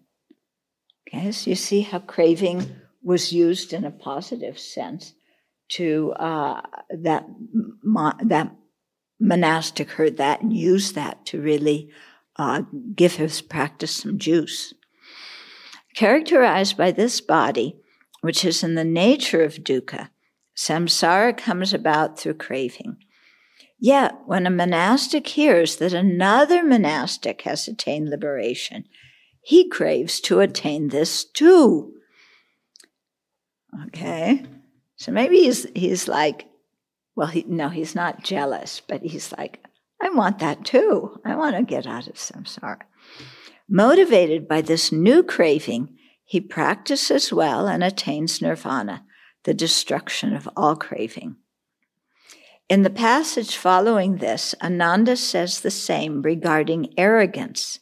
[1.13, 5.15] So you see how craving was used in a positive sense
[5.71, 7.27] to uh, that
[7.83, 8.55] mo- that
[9.19, 11.91] monastic heard that and used that to really
[12.37, 12.63] uh,
[12.95, 14.73] give his practice some juice.
[15.95, 17.77] Characterized by this body,
[18.21, 20.11] which is in the nature of dukkha,
[20.57, 22.97] samsara comes about through craving.
[23.79, 28.85] Yet, when a monastic hears that another monastic has attained liberation,
[29.43, 31.95] he craves to attain this too.
[33.89, 34.45] Okay?
[34.97, 36.47] So maybe he's, he's like,
[37.17, 39.65] well, he, no, he's not jealous, but he's like,
[40.03, 41.21] I want that too.
[41.25, 42.81] I want to get out of samsara.
[43.69, 49.05] Motivated by this new craving, he practices well and attains nirvana,
[49.45, 51.37] the destruction of all craving.
[52.69, 57.81] In the passage following this, Ananda says the same regarding arrogance.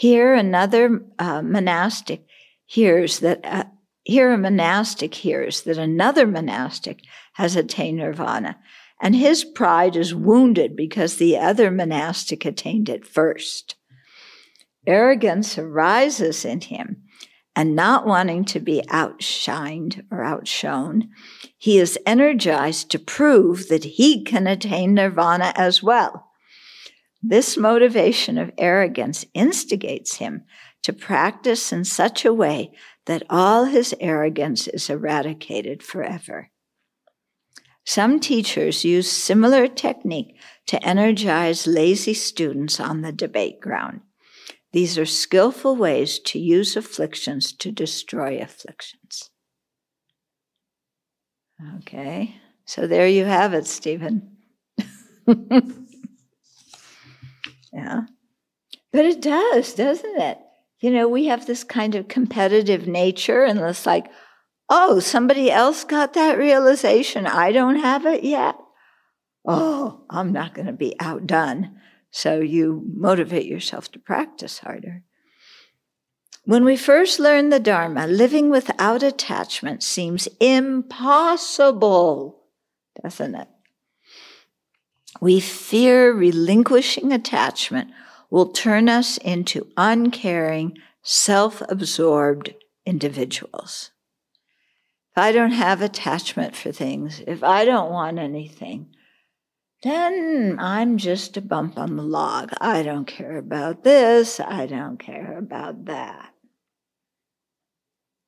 [0.00, 2.24] Here, another uh, monastic
[2.64, 3.64] hears that, uh,
[4.02, 7.00] here a monastic hears that another monastic
[7.34, 8.56] has attained nirvana,
[9.02, 13.74] and his pride is wounded because the other monastic attained it first.
[14.86, 17.02] Arrogance arises in him,
[17.54, 21.10] and not wanting to be outshined or outshone,
[21.58, 26.29] he is energized to prove that he can attain nirvana as well.
[27.22, 30.44] This motivation of arrogance instigates him
[30.82, 32.72] to practice in such a way
[33.06, 36.50] that all his arrogance is eradicated forever.
[37.84, 44.00] Some teachers use similar technique to energize lazy students on the debate ground.
[44.72, 49.30] These are skillful ways to use afflictions to destroy afflictions.
[51.78, 54.36] Okay, so there you have it, Stephen.
[57.72, 58.02] yeah.
[58.92, 60.38] But it does, doesn't it?
[60.80, 64.06] You know, we have this kind of competitive nature, and it's like,
[64.68, 67.26] oh, somebody else got that realization.
[67.26, 68.56] I don't have it yet.
[69.46, 71.76] Oh, I'm not going to be outdone.
[72.10, 75.02] So you motivate yourself to practice harder.
[76.44, 80.86] When we first learn the Dharma, living without attachment seems impossible,
[83.02, 83.48] doesn't it?
[85.20, 87.90] We fear relinquishing attachment
[88.30, 92.54] will turn us into uncaring, self absorbed
[92.86, 93.90] individuals.
[95.12, 98.94] If I don't have attachment for things, if I don't want anything,
[99.82, 102.52] then I'm just a bump on the log.
[102.60, 104.38] I don't care about this.
[104.38, 106.32] I don't care about that.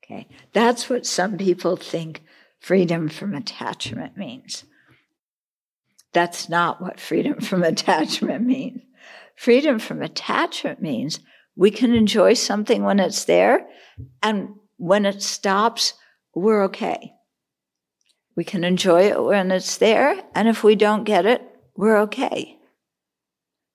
[0.05, 2.23] Okay, that's what some people think
[2.59, 4.65] freedom from attachment means.
[6.13, 8.83] That's not what freedom from attachment means.
[9.37, 11.21] Freedom from attachment means
[11.57, 13.67] we can enjoy something when it's there,
[14.23, 15.95] and when it stops,
[16.35, 17.13] we're okay.
[18.37, 21.43] We can enjoy it when it's there, and if we don't get it,
[21.77, 22.59] we're okay.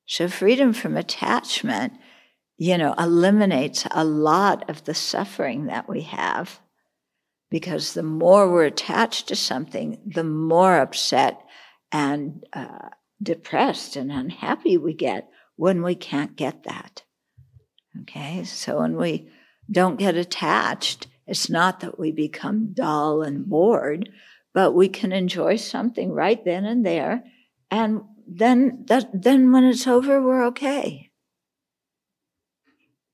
[0.05, 1.93] So, freedom from attachment,
[2.57, 6.59] you know, eliminates a lot of the suffering that we have
[7.49, 11.41] because the more we're attached to something, the more upset
[11.91, 12.89] and uh,
[13.21, 17.03] depressed and unhappy we get when we can't get that.
[18.01, 19.29] Okay, so when we
[19.69, 24.09] don't get attached, it's not that we become dull and bored,
[24.53, 27.23] but we can enjoy something right then and there.
[27.69, 31.11] And then that, then when it's over, we're okay.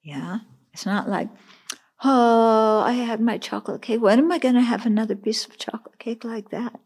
[0.03, 0.39] Yeah.
[0.73, 1.29] It's not like,
[2.03, 4.01] oh, I had my chocolate cake.
[4.01, 6.79] When am I going to have another piece of chocolate cake like that?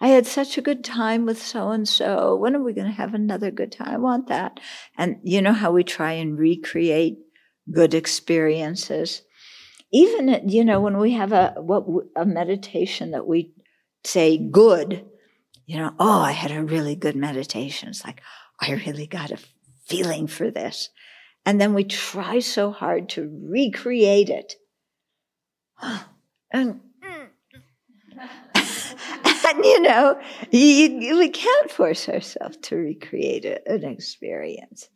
[0.00, 2.36] I had such a good time with so and so.
[2.36, 3.88] When are we going to have another good time?
[3.88, 4.60] I want that.
[4.98, 7.18] And you know how we try and recreate
[7.72, 9.22] good experiences?
[9.92, 13.54] Even, you know, when we have a, what, a meditation that we
[14.04, 15.06] say good,
[15.64, 17.88] you know, oh, I had a really good meditation.
[17.88, 18.20] It's like,
[18.60, 19.38] I really got a
[19.86, 20.90] feeling for this.
[21.46, 24.54] And then we try so hard to recreate it.
[26.52, 26.80] And
[29.46, 30.20] and you know,
[30.50, 34.88] you, we can't force ourselves to recreate a, an experience.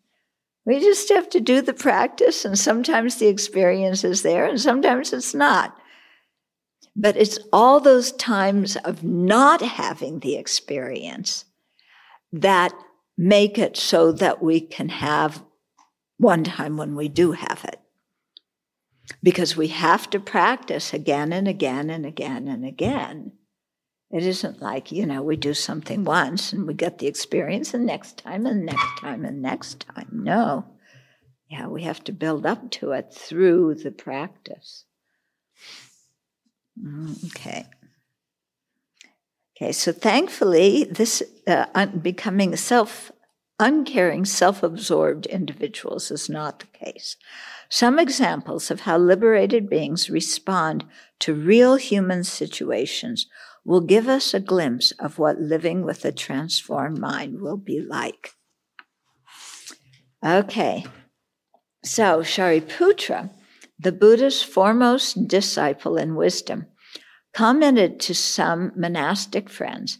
[0.66, 5.12] We just have to do the practice, and sometimes the experience is there, and sometimes
[5.12, 5.76] it's not.
[6.94, 11.44] But it's all those times of not having the experience
[12.32, 12.72] that
[13.16, 15.42] make it so that we can have
[16.18, 17.80] one time when we do have it.
[19.22, 23.32] Because we have to practice again and again and again and again
[24.10, 27.86] it isn't like, you know, we do something once and we get the experience and
[27.86, 30.08] next time and next time and next time.
[30.12, 30.64] No.
[31.48, 34.84] Yeah, we have to build up to it through the practice.
[36.80, 37.66] Mm, okay.
[39.56, 43.12] Okay, so thankfully, this uh, un- becoming self
[43.58, 47.16] uncaring, self absorbed individuals is not the case.
[47.68, 50.84] Some examples of how liberated beings respond
[51.20, 53.26] to real human situations
[53.64, 58.34] will give us a glimpse of what living with a transformed mind will be like.
[60.24, 60.84] Okay,
[61.82, 63.30] so Shariputra,
[63.78, 66.66] the Buddha's foremost disciple in wisdom,
[67.32, 69.98] commented to some monastic friends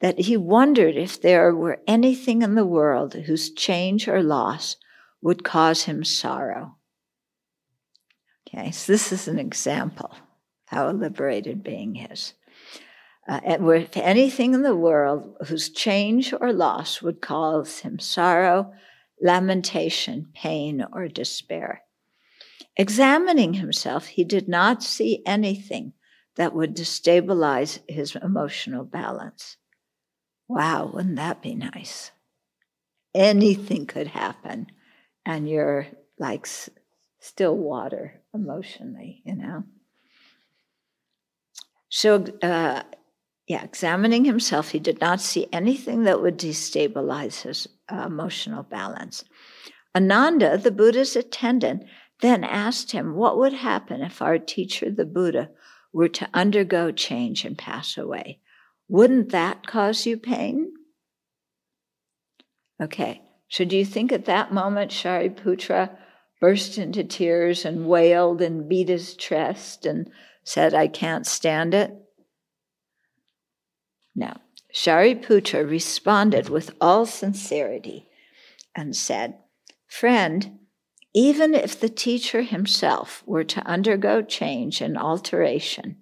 [0.00, 4.76] that he wondered if there were anything in the world whose change or loss
[5.20, 6.76] would cause him sorrow.
[8.46, 10.14] Okay, so this is an example
[10.66, 12.34] how a liberated being is
[13.28, 18.72] uh, if anything in the world whose change or loss would cause him sorrow,
[19.20, 21.82] lamentation, pain, or despair.
[22.76, 25.92] Examining himself, he did not see anything
[26.36, 29.56] that would destabilize his emotional balance.
[30.46, 32.12] Wow, wouldn't that be nice?
[33.14, 34.68] Anything could happen,
[35.26, 36.46] and you're like
[37.20, 39.64] still water emotionally, you know?
[41.88, 42.82] So, uh,
[43.48, 49.24] yeah, examining himself, he did not see anything that would destabilize his uh, emotional balance.
[49.96, 51.84] Ananda, the Buddha's attendant,
[52.20, 55.48] then asked him what would happen if our teacher, the Buddha,
[55.94, 58.38] were to undergo change and pass away.
[58.86, 60.74] Wouldn't that cause you pain?
[62.82, 65.96] Okay, so do you think at that moment Shariputra
[66.38, 70.10] burst into tears and wailed and beat his chest and
[70.44, 71.94] said, I can't stand it?
[74.14, 74.40] Now,
[74.74, 78.08] Shariputra responded with all sincerity
[78.74, 79.38] and said,
[79.86, 80.58] Friend,
[81.14, 85.96] even if the teacher himself were to undergo change and alteration,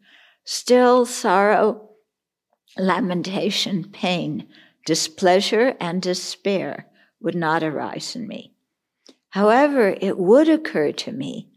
[0.45, 1.91] still sorrow,
[2.77, 4.49] lamentation, pain,
[4.85, 6.87] displeasure, and despair
[7.21, 8.53] would not arise in me.
[9.31, 11.51] However, it would occur to me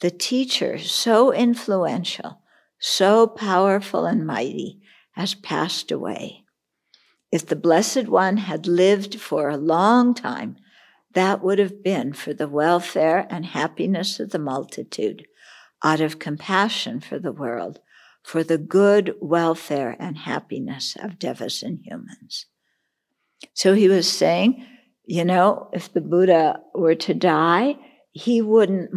[0.00, 2.40] the teacher so influential,
[2.78, 4.79] so powerful and mighty,
[5.12, 6.44] has passed away.
[7.32, 10.56] If the Blessed One had lived for a long time,
[11.14, 15.26] that would have been for the welfare and happiness of the multitude,
[15.82, 17.80] out of compassion for the world,
[18.22, 22.46] for the good welfare and happiness of devas and humans.
[23.54, 24.66] So he was saying,
[25.04, 27.76] you know, if the Buddha were to die,
[28.12, 28.90] he wouldn't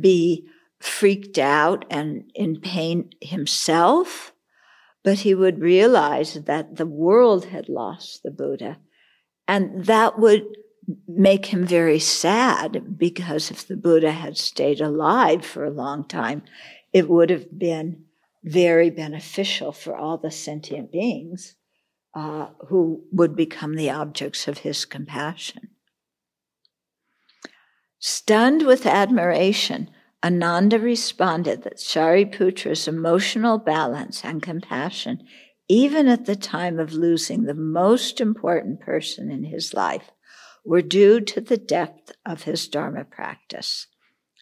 [0.00, 0.48] be
[0.80, 4.31] freaked out and in pain himself,
[5.04, 8.78] but he would realize that the world had lost the Buddha.
[9.48, 10.44] And that would
[11.06, 16.42] make him very sad because if the Buddha had stayed alive for a long time,
[16.92, 18.04] it would have been
[18.44, 21.54] very beneficial for all the sentient beings
[22.14, 25.68] uh, who would become the objects of his compassion.
[27.98, 29.88] Stunned with admiration,
[30.24, 35.26] Ananda responded that Shariputra's emotional balance and compassion,
[35.68, 40.12] even at the time of losing the most important person in his life,
[40.64, 43.88] were due to the depth of his Dharma practice.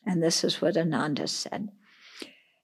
[0.04, 1.68] And this is what Ananda said.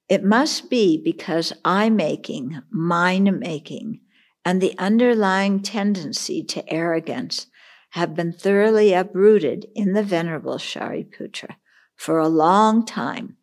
[0.08, 4.00] It must be because I making, mine making,
[4.44, 7.46] and the underlying tendency to arrogance
[7.90, 11.56] have been thoroughly uprooted in the Venerable Shariputra
[11.96, 13.36] for a long time,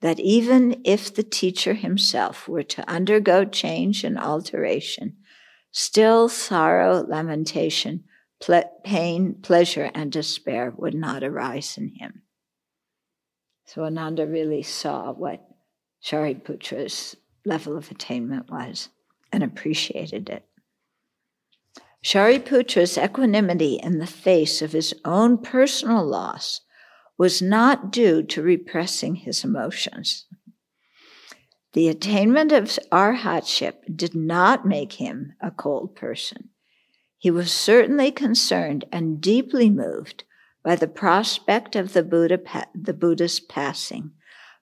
[0.00, 5.16] that even if the teacher himself were to undergo change and alteration,
[5.72, 8.04] still sorrow, lamentation,
[8.40, 12.22] ple- pain, pleasure, and despair would not arise in him.
[13.66, 15.46] So Ananda really saw what
[16.02, 18.88] Shariputra's level of attainment was
[19.32, 20.44] and appreciated it.
[22.04, 26.60] Shariputra's equanimity in the face of his own personal loss
[27.18, 30.26] was not due to repressing his emotions.
[31.72, 36.50] The attainment of arhatship did not make him a cold person.
[37.18, 40.24] He was certainly concerned and deeply moved
[40.64, 42.40] by the prospect of the, Buddha,
[42.74, 44.12] the Buddha's passing,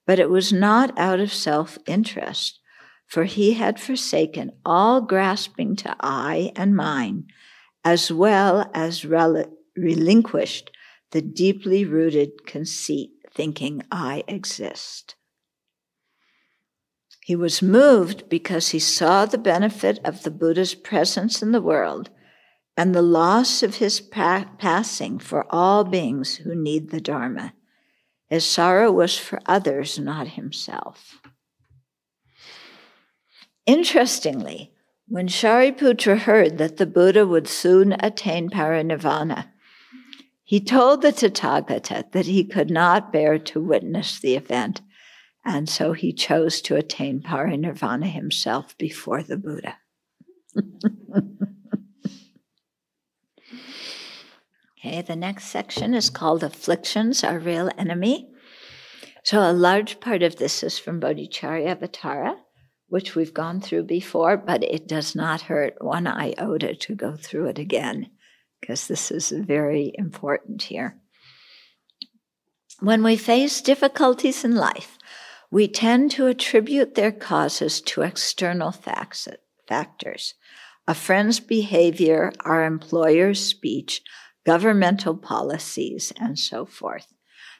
[0.06, 2.58] but it was not out of self interest,
[3.06, 7.26] for he had forsaken all grasping to I and mine,
[7.84, 10.70] as well as rel- relinquished
[11.12, 15.14] the deeply rooted conceit thinking I exist.
[17.24, 22.10] He was moved because he saw the benefit of the Buddha's presence in the world
[22.76, 27.54] and the loss of his pa- passing for all beings who need the Dharma.
[28.28, 31.20] His sorrow was for others, not himself.
[33.66, 34.72] Interestingly,
[35.08, 39.48] when Shariputra heard that the Buddha would soon attain parinirvana,
[40.46, 44.80] he told the Tathagata that he could not bear to witness the event,
[45.44, 49.78] and so he chose to attain parinirvana himself before the Buddha.
[54.78, 58.28] okay, the next section is called Afflictions, Our Real Enemy.
[59.24, 62.36] So, a large part of this is from Bodhicharyavatara,
[62.86, 67.46] which we've gone through before, but it does not hurt one iota to go through
[67.46, 68.10] it again
[68.60, 70.96] because this is very important here.
[72.80, 74.98] When we face difficulties in life,
[75.50, 80.34] we tend to attribute their causes to external factors
[80.88, 84.02] a friend's behavior, our employer's speech,
[84.44, 87.12] governmental policies, and so forth.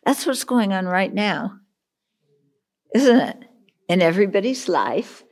[0.05, 1.59] That's what's going on right now,
[2.95, 3.37] isn't it?
[3.89, 5.25] In everybody's life.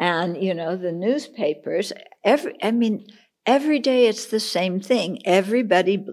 [0.00, 1.92] And, you know, the newspapers,
[2.24, 3.06] every, I mean,
[3.46, 5.20] every day it's the same thing.
[5.26, 6.04] Everybody,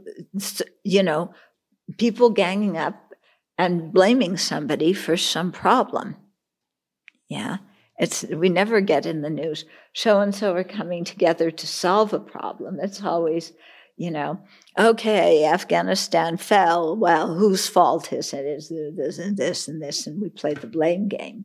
[0.84, 1.34] you know,
[1.98, 3.14] people ganging up
[3.58, 6.16] and blaming somebody for some problem.
[7.28, 7.58] Yeah.
[7.98, 12.14] It's, we never get in the news, so and so are coming together to solve
[12.14, 12.80] a problem.
[12.82, 13.52] It's always,
[13.98, 14.40] you know,
[14.80, 16.96] okay, Afghanistan fell.
[16.96, 18.46] Well, whose fault is it?
[18.46, 20.08] Is this and this and this?
[20.08, 21.44] And we play the blame game.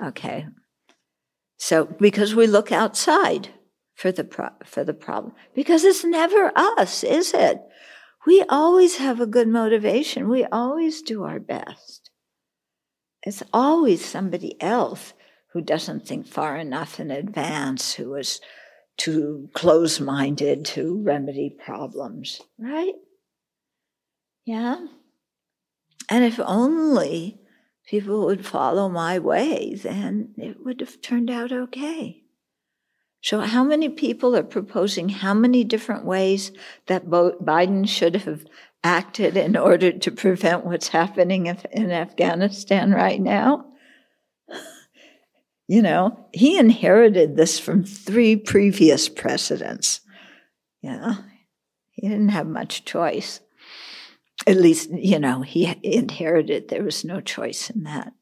[0.00, 0.46] Okay.
[1.58, 3.48] So, because we look outside,
[4.02, 7.62] for the pro- for the problem because it's never us, is it?
[8.26, 10.28] We always have a good motivation.
[10.28, 12.10] We always do our best.
[13.22, 15.12] It's always somebody else
[15.52, 18.40] who doesn't think far enough in advance, who is
[18.96, 22.94] too close minded to remedy problems, right?
[24.44, 24.84] Yeah.
[26.08, 27.38] And if only
[27.86, 32.21] people would follow my way, then it would have turned out okay.
[33.22, 36.50] So, how many people are proposing how many different ways
[36.86, 38.44] that Biden should have
[38.82, 43.66] acted in order to prevent what's happening in Afghanistan right now?
[45.68, 50.00] You know, he inherited this from three previous presidents.
[50.82, 51.14] Yeah,
[51.92, 53.40] he didn't have much choice.
[54.46, 58.12] At least, you know, he inherited, there was no choice in that.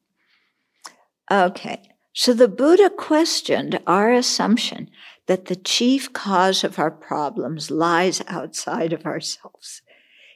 [1.31, 1.81] Okay,
[2.13, 4.89] so the Buddha questioned our assumption
[5.27, 9.81] that the chief cause of our problems lies outside of ourselves.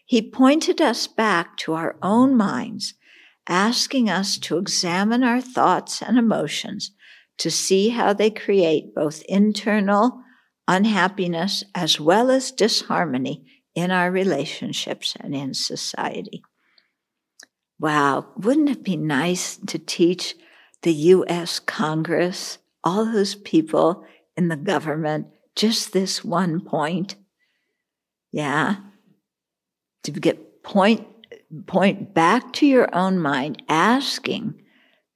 [0.06, 2.94] He pointed us back to our own minds
[3.48, 6.92] asking us to examine our thoughts and emotions
[7.38, 10.22] to see how they create both internal
[10.68, 13.46] unhappiness as well as disharmony
[13.76, 16.42] in our relationships and in society.
[17.78, 20.36] Wow, wouldn't it be nice to teach
[20.86, 24.06] the US Congress, all those people
[24.38, 27.16] in the government, just this one point?
[28.32, 28.76] Yeah.
[30.04, 31.08] To get point,
[31.66, 34.62] point back to your own mind, asking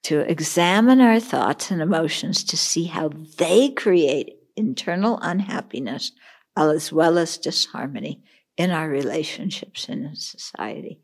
[0.04, 6.14] to examine our thoughts and emotions to see how they create internal unhappiness
[6.58, 8.24] as well as disharmony
[8.58, 11.00] in our relationships and in society.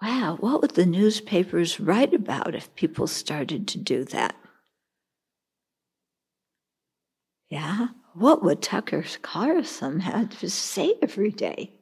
[0.00, 4.36] Wow, what would the newspapers write about if people started to do that?
[7.50, 11.72] Yeah, what would Tucker Carlson have to say every day?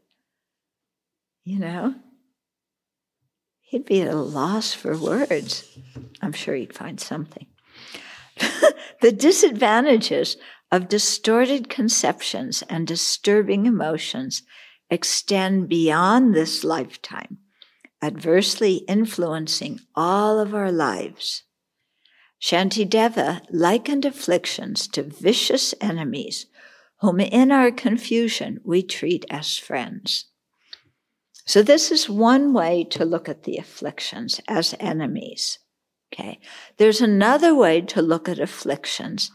[1.45, 1.95] You know,
[3.61, 5.79] he'd be at a loss for words.
[6.23, 7.47] I'm sure he'd find something.
[9.01, 10.37] the disadvantages
[10.73, 14.43] of distorted conceptions and disturbing emotions
[14.91, 17.39] extend beyond this lifetime,
[18.07, 21.43] adversely influencing all of our lives.
[22.41, 26.47] Shantideva likened afflictions to vicious enemies
[27.01, 30.27] whom in our confusion we treat as friends.
[31.47, 35.59] So, this is one way to look at the afflictions as enemies.
[36.13, 36.39] Okay.
[36.77, 39.31] There's another way to look at afflictions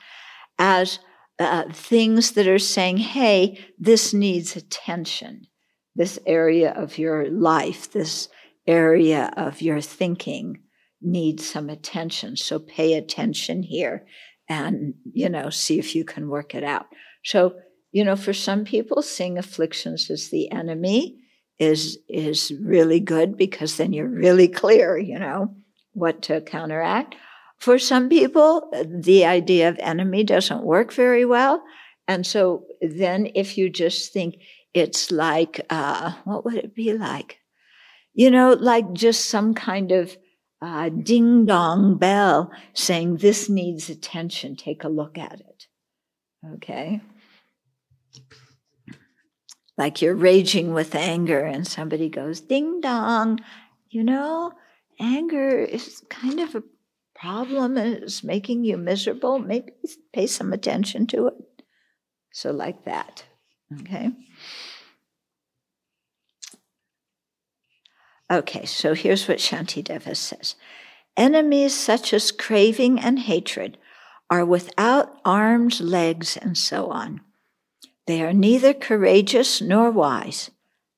[0.57, 0.99] as
[1.39, 5.47] uh, things that are saying, hey, this needs attention.
[5.95, 8.29] This area of your life, this
[8.67, 10.61] area of your thinking
[11.01, 12.37] needs some attention.
[12.37, 14.05] So pay attention here
[14.47, 16.85] and, you know, see if you can work it out.
[17.23, 17.55] So,
[17.91, 21.17] you know, for some people, seeing afflictions as the enemy
[21.59, 25.55] is, is really good because then you're really clear, you know
[25.93, 27.15] what to counteract.
[27.57, 31.61] For some people, the idea of enemy doesn't work very well.
[32.07, 34.35] And so then if you just think
[34.73, 37.40] it's like, uh, what would it be like?
[38.13, 40.17] You know, like just some kind of
[40.61, 44.55] uh, ding dong bell saying this needs attention.
[44.55, 45.67] Take a look at it.
[46.55, 47.01] Okay.
[49.77, 53.39] Like you're raging with anger and somebody goes ding dong,
[53.89, 54.51] you know,
[54.99, 56.63] anger is kind of a
[57.15, 59.71] problem and it's making you miserable, maybe
[60.13, 61.33] pay some attention to it.
[62.31, 63.25] So, like that.
[63.81, 64.11] Okay.
[68.31, 70.55] Okay, so here's what Shantideva says
[71.17, 73.77] Enemies such as craving and hatred
[74.29, 77.21] are without arms, legs, and so on.
[78.07, 80.49] They are neither courageous nor wise.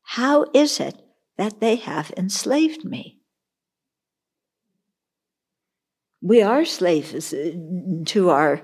[0.03, 1.01] How is it
[1.37, 3.23] that they have enslaved me?
[6.23, 7.51] we are slaves uh,
[8.05, 8.61] to our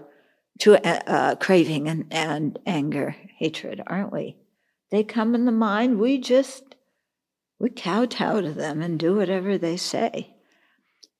[0.60, 4.36] to uh, uh, craving and, and anger, hatred, aren't we?
[4.92, 6.00] They come in the mind.
[6.00, 6.69] We just
[7.60, 10.34] we kowtow to them and do whatever they say.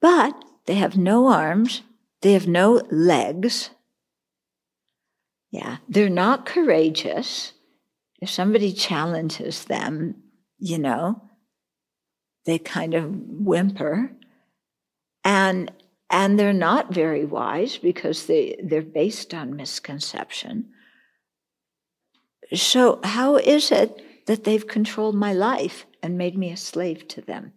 [0.02, 0.34] But
[0.66, 1.82] they have no arms.
[2.22, 3.70] They have no legs.
[5.52, 7.54] Yeah, they're not courageous.
[8.22, 10.16] If somebody challenges them,
[10.58, 11.22] you know,
[12.46, 14.12] they kind of whimper.
[15.24, 15.72] And
[16.10, 20.70] and they're not very wise because they, they're based on misconception.
[22.56, 27.20] So, how is it that they've controlled my life and made me a slave to
[27.20, 27.52] them?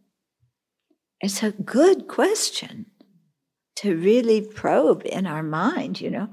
[1.20, 2.86] It's a good question
[3.76, 6.30] to really probe in our mind, you know.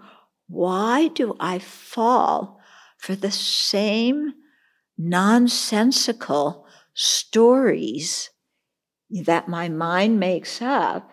[0.47, 2.61] Why do I fall
[2.97, 4.31] for the same
[4.97, 8.29] nonsensical stories
[9.25, 11.11] that my mind makes up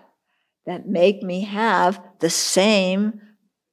[0.67, 3.21] that make me have the same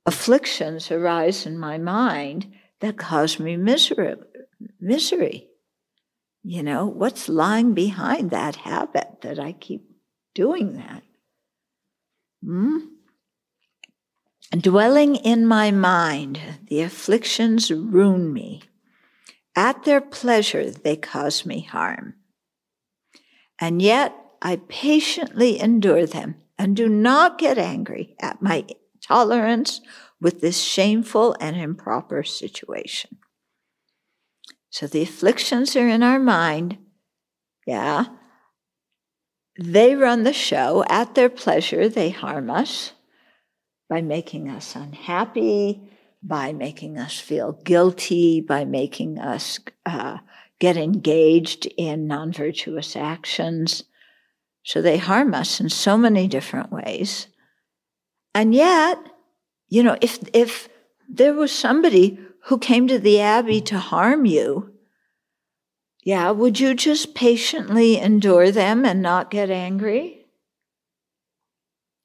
[0.07, 2.51] afflictions arise in my mind
[2.81, 4.15] that cause me misery.
[4.79, 5.49] Misery.
[6.43, 9.89] You know, what's lying behind that habit that I keep
[10.35, 11.03] doing that?
[12.43, 12.79] Hmm?
[14.51, 18.61] Dwelling in my mind, the afflictions ruin me.
[19.55, 22.15] At their pleasure, they cause me harm.
[23.59, 28.65] And yet I patiently endure them and do not get angry at my
[29.01, 29.81] tolerance
[30.19, 33.17] with this shameful and improper situation.
[34.73, 36.79] So the afflictions are in our mind.
[37.67, 38.05] Yeah.
[39.59, 41.87] They run the show at their pleasure.
[41.87, 42.93] They harm us
[43.87, 45.79] by making us unhappy,
[46.23, 50.17] by making us feel guilty, by making us uh,
[50.59, 53.83] get engaged in non virtuous actions
[54.63, 57.27] So they harm us in so many different ways.
[58.33, 58.97] And yet,
[59.69, 60.67] you know, if, if
[61.07, 64.73] there was somebody who came to the Abbey to harm you,
[66.03, 70.25] yeah, would you just patiently endure them and not get angry?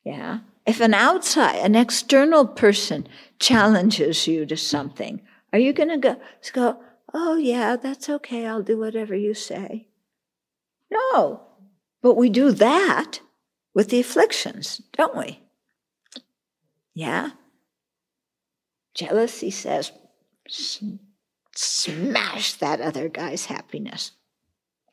[0.05, 0.41] Yeah.
[0.65, 3.09] If an outside, an external person
[3.41, 5.21] challenges you to something,
[5.53, 6.21] are you going to go,
[6.53, 6.81] go,
[7.13, 9.89] oh, yeah, that's okay, I'll do whatever you say?
[10.91, 11.43] No.
[12.01, 13.21] But we do that
[13.75, 15.41] with the afflictions, don't we?
[16.95, 17.31] Yeah?
[18.95, 19.91] Jealousy says,
[20.49, 24.13] smash that other guy's happiness.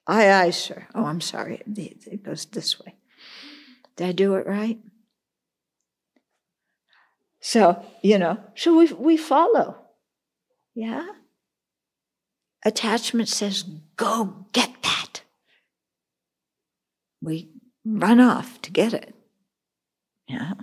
[0.08, 0.88] Aye, aye, sir.
[0.94, 1.62] Oh, I'm sorry.
[1.66, 2.96] It goes this way.
[3.96, 4.80] Did I do it right?
[7.40, 9.78] So, you know, so we, we follow.
[10.74, 11.06] Yeah?
[12.66, 13.64] Attachment says,
[13.98, 15.22] go get that.
[17.22, 17.50] We
[17.86, 19.14] run off to get it.
[20.28, 20.54] Yeah?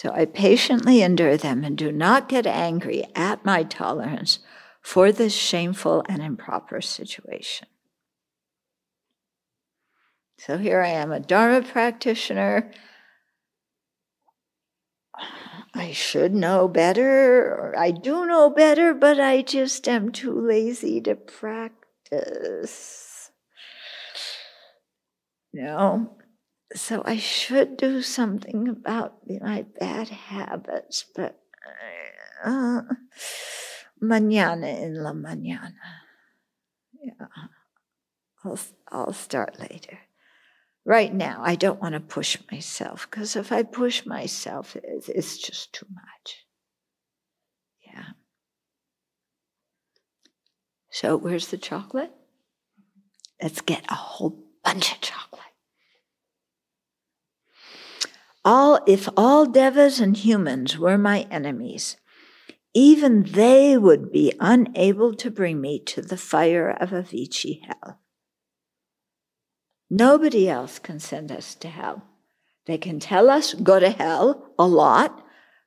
[0.00, 4.38] So I patiently endure them and do not get angry at my tolerance
[4.80, 7.68] for this shameful and improper situation.
[10.38, 12.72] So here I am, a Dharma practitioner.
[15.74, 21.02] I should know better, or I do know better, but I just am too lazy
[21.02, 21.70] to practice.
[25.52, 26.16] You know,
[26.74, 31.40] so I should do something about my bad habits, but
[32.44, 32.82] uh,
[34.02, 35.74] mañana in la mañana.
[37.02, 37.26] Yeah,
[38.44, 38.58] I'll,
[38.88, 39.98] I'll start later.
[40.84, 45.38] Right now, I don't want to push myself because if I push myself, it's, it's
[45.38, 46.46] just too much.
[47.86, 48.04] Yeah.
[50.90, 52.12] So, where's the chocolate?
[53.42, 55.39] Let's get a whole bunch of chocolate.
[58.44, 61.96] All, if all devas and humans were my enemies,
[62.72, 68.00] even they would be unable to bring me to the fire of Avici hell.
[69.90, 72.04] Nobody else can send us to hell.
[72.66, 75.24] They can tell us go to hell a lot,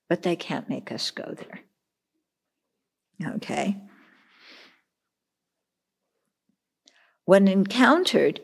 [0.07, 1.59] but they can't make us go there.
[3.35, 3.81] Okay?
[7.25, 8.39] When encountered,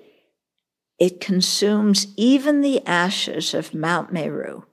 [1.00, 4.64] it consumes even the ashes of Mount Meru.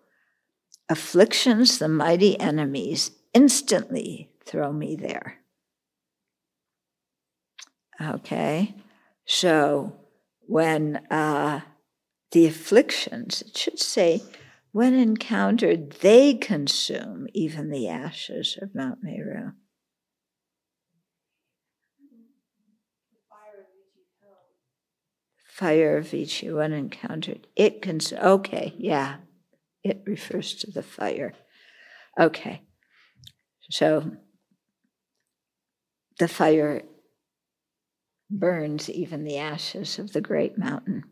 [0.89, 5.39] Afflictions, the mighty enemies, instantly throw me there.
[8.01, 8.75] Okay,
[9.25, 9.97] so
[10.47, 11.61] when uh,
[12.33, 14.23] the afflictions, it should say,
[14.73, 19.53] when encountered, they consume even the ashes of Mount Meru.
[25.57, 27.47] Fire of Vichy when encountered.
[27.57, 29.17] It can, okay, yeah,
[29.83, 31.33] it refers to the fire.
[32.21, 32.61] Okay,
[33.71, 34.11] so
[36.19, 36.83] the fire
[38.29, 41.05] burns even the ashes of the great mountain.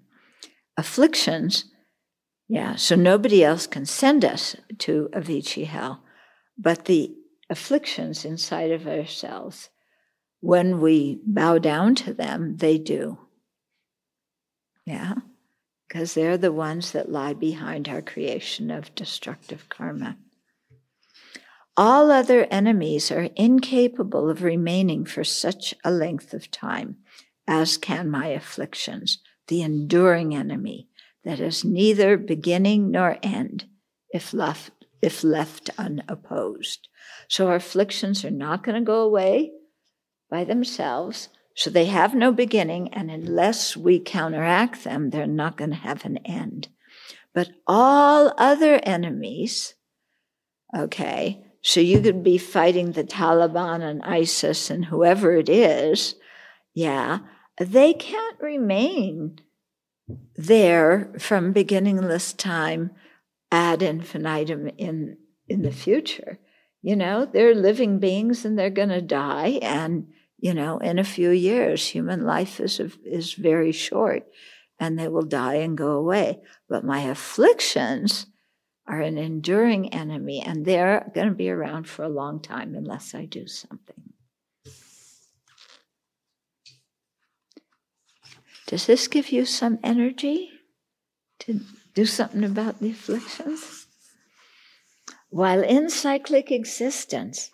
[0.76, 1.64] Afflictions,
[2.46, 6.02] yeah, so nobody else can send us to Avici hell,
[6.58, 7.14] but the
[7.48, 9.70] afflictions inside of ourselves,
[10.40, 13.20] when we bow down to them, they do.
[14.86, 15.14] Yeah,
[15.88, 20.18] because they're the ones that lie behind our creation of destructive karma.
[21.76, 26.98] All other enemies are incapable of remaining for such a length of time,
[27.48, 29.18] as can my afflictions,
[29.48, 30.88] the enduring enemy
[31.24, 33.64] that has neither beginning nor end
[34.10, 34.70] if left,
[35.02, 36.88] if left unopposed.
[37.28, 39.50] So our afflictions are not going to go away
[40.30, 41.28] by themselves.
[41.54, 46.04] So they have no beginning, and unless we counteract them, they're not going to have
[46.04, 46.68] an end.
[47.32, 49.74] But all other enemies,
[50.76, 56.16] okay, so you could be fighting the Taliban and ISIS and whoever it is,
[56.74, 57.20] yeah,
[57.58, 59.40] they can't remain
[60.36, 62.90] there from beginningless time
[63.50, 65.16] ad infinitum in,
[65.48, 66.38] in the future.
[66.82, 70.08] You know, they're living beings and they're going to die, and
[70.44, 74.26] you know, in a few years, human life is, is very short
[74.78, 76.42] and they will die and go away.
[76.68, 78.26] But my afflictions
[78.86, 83.14] are an enduring enemy and they're going to be around for a long time unless
[83.14, 84.12] I do something.
[88.66, 90.50] Does this give you some energy
[91.38, 91.62] to
[91.94, 93.86] do something about the afflictions?
[95.30, 97.50] While in cyclic existence,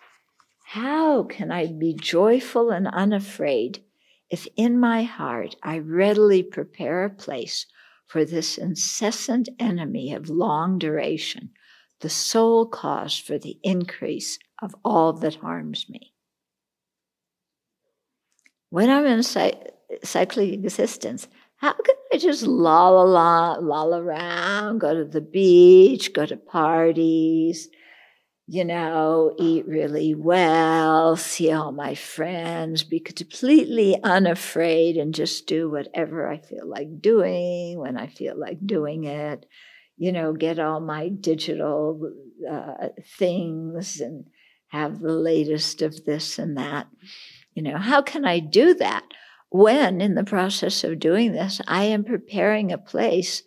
[0.71, 3.83] how can I be joyful and unafraid
[4.29, 7.65] if in my heart I readily prepare a place
[8.07, 11.49] for this incessant enemy of long duration,
[11.99, 16.13] the sole cause for the increase of all that harms me.
[18.69, 25.03] When I'm in cyclic existence, how can I just loll, loll, loll around, go to
[25.03, 27.67] the beach, go to parties,
[28.51, 35.69] you know, eat really well, see all my friends, be completely unafraid and just do
[35.69, 39.45] whatever I feel like doing when I feel like doing it,
[39.97, 42.11] you know, get all my digital
[42.49, 44.25] uh, things and
[44.67, 46.87] have the latest of this and that.
[47.53, 49.05] You know, how can I do that?
[49.51, 53.43] when in the process of doing this, I am preparing a place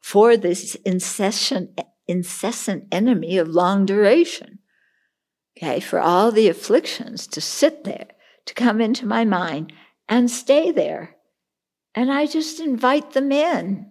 [0.00, 1.78] for this incessant,
[2.10, 4.58] incessant enemy of long duration.
[5.56, 8.08] Okay, for all the afflictions to sit there,
[8.46, 9.72] to come into my mind
[10.08, 11.16] and stay there.
[11.94, 13.90] And I just invite them in.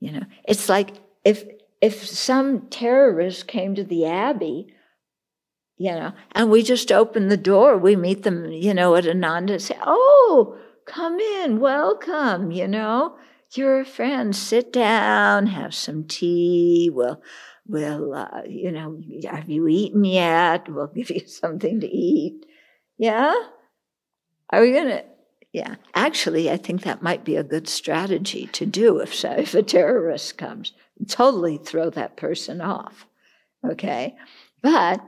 [0.00, 0.94] You know, it's like
[1.24, 1.44] if
[1.80, 4.68] if some terrorist came to the Abbey
[5.82, 7.76] you know, and we just open the door.
[7.76, 10.56] We meet them, you know, at Ananda and say, Oh,
[10.86, 13.16] come in, welcome, you know,
[13.56, 16.90] you're a friend, sit down, have some tea.
[16.92, 17.22] We'll,
[17.66, 19.00] we'll, uh, you know,
[19.30, 20.68] have you eaten yet?
[20.68, 22.46] We'll give you something to eat.
[22.98, 23.34] Yeah?
[24.50, 25.04] Are we going to?
[25.52, 25.74] Yeah.
[25.94, 29.62] Actually, I think that might be a good strategy to do if, so, if a
[29.62, 30.72] terrorist comes.
[31.08, 33.06] Totally throw that person off.
[33.68, 34.16] Okay?
[34.62, 35.04] But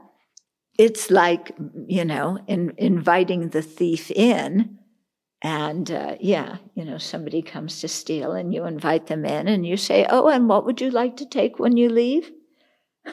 [0.77, 1.51] it's like,
[1.87, 4.77] you know, in, inviting the thief in.
[5.45, 9.63] And uh, yeah, you know, somebody comes to steal and you invite them in and
[9.63, 12.31] you say, Oh, and what would you like to take when you leave?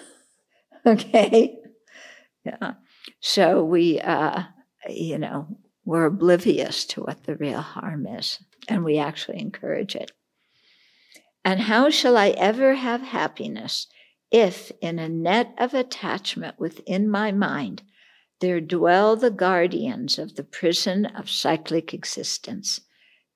[0.86, 1.58] okay.
[2.42, 2.72] Yeah.
[3.20, 4.44] So we, uh,
[4.88, 5.46] you know,
[5.84, 10.10] we're oblivious to what the real harm is and we actually encourage it.
[11.44, 13.88] And how shall I ever have happiness
[14.30, 17.82] if in a net of attachment within my mind
[18.42, 22.82] there dwell the guardians of the prison of cyclic existence,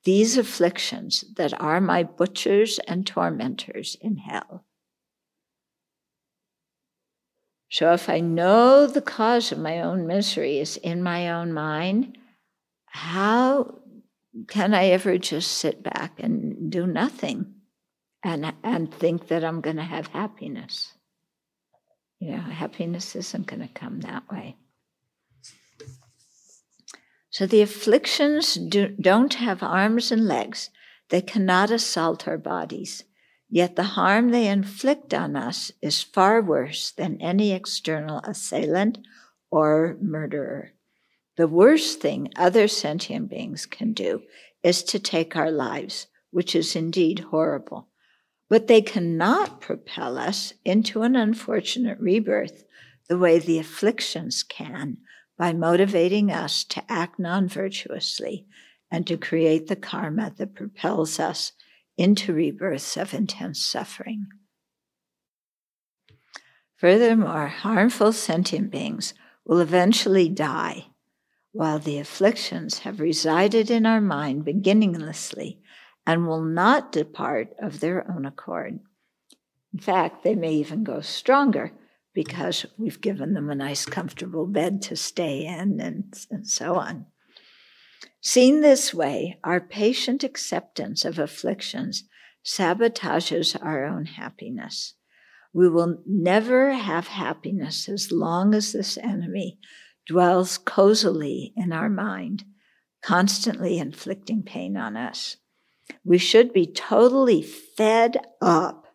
[0.04, 4.66] these afflictions that are my butchers and tormentors in hell.
[7.70, 12.18] So if I know the cause of my own misery is in my own mind,
[12.84, 13.78] how
[14.46, 17.54] can I ever just sit back and do nothing?
[18.26, 20.92] and, and think that I'm going to have happiness.
[22.18, 24.56] You know, happiness isn't going to come that way.
[27.36, 30.70] So the afflictions do, don't have arms and legs.
[31.10, 33.04] They cannot assault our bodies.
[33.50, 39.00] Yet the harm they inflict on us is far worse than any external assailant
[39.50, 40.72] or murderer.
[41.36, 44.22] The worst thing other sentient beings can do
[44.62, 47.88] is to take our lives, which is indeed horrible
[48.48, 52.64] but they cannot propel us into an unfortunate rebirth
[53.08, 54.98] the way the afflictions can
[55.36, 58.46] by motivating us to act non virtuously
[58.90, 61.52] and to create the karma that propels us
[61.96, 64.26] into rebirths of intense suffering.
[66.76, 69.14] Furthermore, harmful sentient beings
[69.44, 70.86] will eventually die,
[71.52, 75.58] while the afflictions have resided in our mind beginninglessly
[76.06, 78.78] and will not depart of their own accord.
[79.72, 81.72] In fact, they may even go stronger
[82.16, 87.04] because we've given them a nice, comfortable bed to stay in and, and so on.
[88.22, 92.04] Seen this way, our patient acceptance of afflictions
[92.42, 94.94] sabotages our own happiness.
[95.52, 99.58] We will never have happiness as long as this enemy
[100.06, 102.44] dwells cozily in our mind,
[103.02, 105.36] constantly inflicting pain on us.
[106.02, 108.86] We should be totally fed up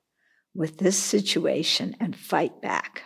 [0.55, 3.03] with this situation and fight back.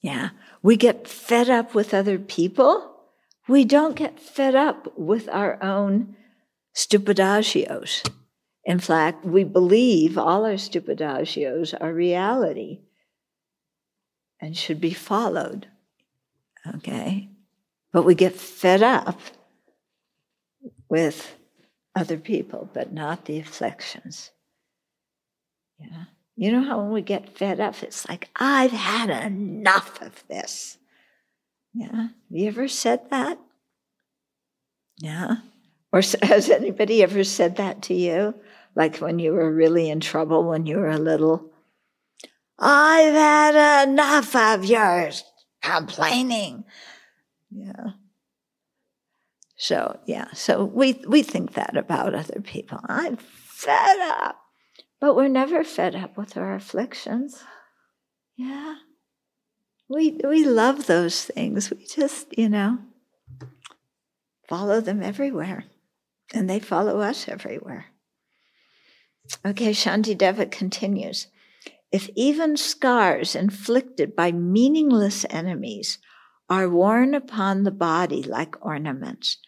[0.00, 0.30] Yeah,
[0.62, 2.94] we get fed up with other people.
[3.48, 6.16] We don't get fed up with our own
[6.74, 8.08] stupidagios.
[8.64, 12.80] In fact, we believe all our stupidagios are reality
[14.40, 15.66] and should be followed.
[16.76, 17.30] Okay?
[17.92, 19.18] But we get fed up
[20.88, 21.36] with
[21.94, 24.30] other people, but not the afflictions.
[26.38, 30.78] You know how when we get fed up, it's like, I've had enough of this.
[31.74, 31.90] Yeah.
[31.90, 33.40] Have you ever said that?
[34.98, 35.38] Yeah.
[35.92, 38.36] Or has anybody ever said that to you?
[38.76, 41.50] Like when you were really in trouble when you were a little?
[42.56, 45.24] I've had enough of yours
[45.60, 46.62] complaining.
[47.50, 47.94] Yeah.
[49.56, 52.78] So, yeah, so we, we think that about other people.
[52.84, 54.40] I'm fed up.
[55.00, 57.44] But we're never fed up with our afflictions.
[58.36, 58.76] Yeah.
[59.88, 61.70] We, we love those things.
[61.70, 62.78] We just, you know,
[64.48, 65.64] follow them everywhere.
[66.34, 67.86] And they follow us everywhere.
[69.44, 71.28] Okay, Shantideva continues.
[71.90, 75.98] If even scars inflicted by meaningless enemies
[76.50, 79.38] are worn upon the body like ornaments,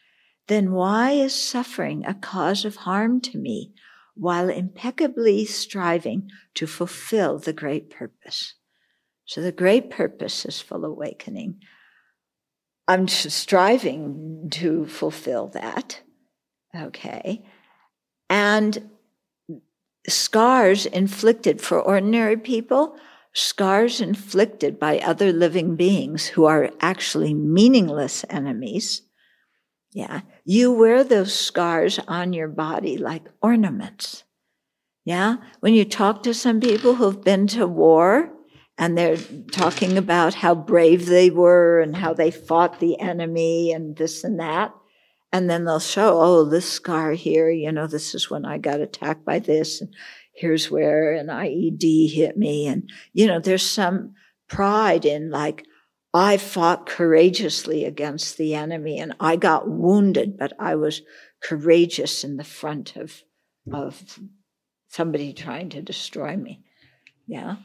[0.48, 3.72] then why is suffering a cause of harm to me
[4.20, 8.54] while impeccably striving to fulfill the great purpose?
[9.24, 11.60] So the great purpose is full awakening.
[12.86, 16.02] I'm striving to fulfill that.
[16.76, 17.44] Okay.
[18.28, 18.90] And
[20.06, 22.96] scars inflicted for ordinary people,
[23.32, 29.02] scars inflicted by other living beings who are actually meaningless enemies.
[29.92, 30.20] Yeah.
[30.44, 34.24] You wear those scars on your body like ornaments.
[35.04, 35.36] Yeah.
[35.60, 38.30] When you talk to some people who've been to war,
[38.78, 39.18] and they're
[39.52, 44.40] talking about how brave they were and how they fought the enemy and this and
[44.40, 44.72] that.
[45.32, 48.80] And then they'll show, oh, this scar here, you know, this is when I got
[48.80, 49.94] attacked by this, and
[50.34, 52.66] here's where an IED hit me.
[52.66, 54.14] And, you know, there's some
[54.48, 55.66] pride in like,
[56.12, 61.02] I fought courageously against the enemy and I got wounded, but I was
[61.42, 63.22] courageous in the front of,
[63.72, 64.18] of
[64.88, 66.64] somebody trying to destroy me.
[67.26, 67.56] Yeah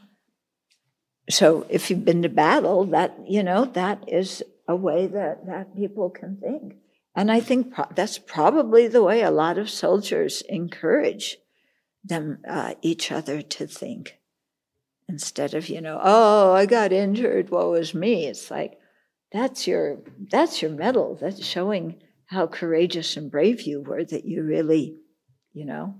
[1.28, 5.76] so if you've been to battle, that, you know, that is a way that, that
[5.76, 6.76] people can think.
[7.14, 11.38] And I think pro- that's probably the way a lot of soldiers encourage
[12.04, 14.18] them, uh, each other to think.
[15.08, 18.26] Instead of, you know, oh, I got injured, woe is me.
[18.26, 18.78] It's like,
[19.32, 19.98] that's your,
[20.30, 21.16] that's your medal.
[21.20, 24.96] That's showing how courageous and brave you were that you really,
[25.52, 25.94] you know,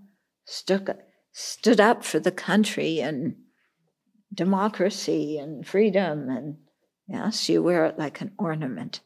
[0.44, 0.88] stuck,
[1.32, 3.36] stood up for the country and
[4.36, 6.56] democracy and freedom and
[7.08, 9.00] yes you wear it like an ornament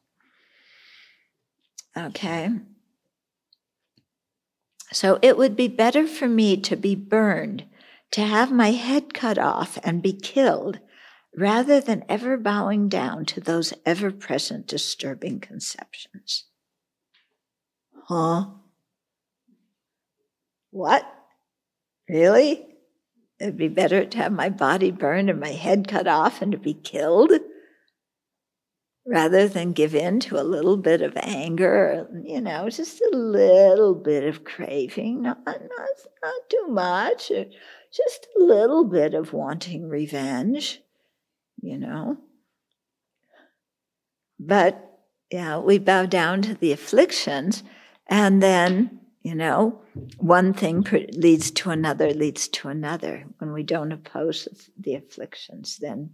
[1.97, 2.51] okay
[4.93, 7.65] so it would be better for me to be burned
[8.13, 10.81] to have my head cut off and be killed
[11.37, 16.47] rather than ever bowing down to those ever present disturbing conceptions.
[18.09, 18.47] Huh?
[20.71, 21.05] What?
[22.09, 22.67] Really?
[23.39, 26.59] It'd be better to have my body burned and my head cut off and to
[26.59, 27.33] be killed
[29.07, 33.95] rather than give in to a little bit of anger, you know, just a little
[33.95, 35.59] bit of craving, not, not,
[36.23, 37.33] not too much,
[37.93, 40.81] just a little bit of wanting revenge,
[41.61, 42.17] you know.
[44.39, 44.99] But,
[45.31, 47.63] yeah, we bow down to the afflictions
[48.07, 49.83] and then you know,
[50.17, 53.27] one thing leads to another, leads to another.
[53.39, 56.11] When we don't oppose the afflictions, then,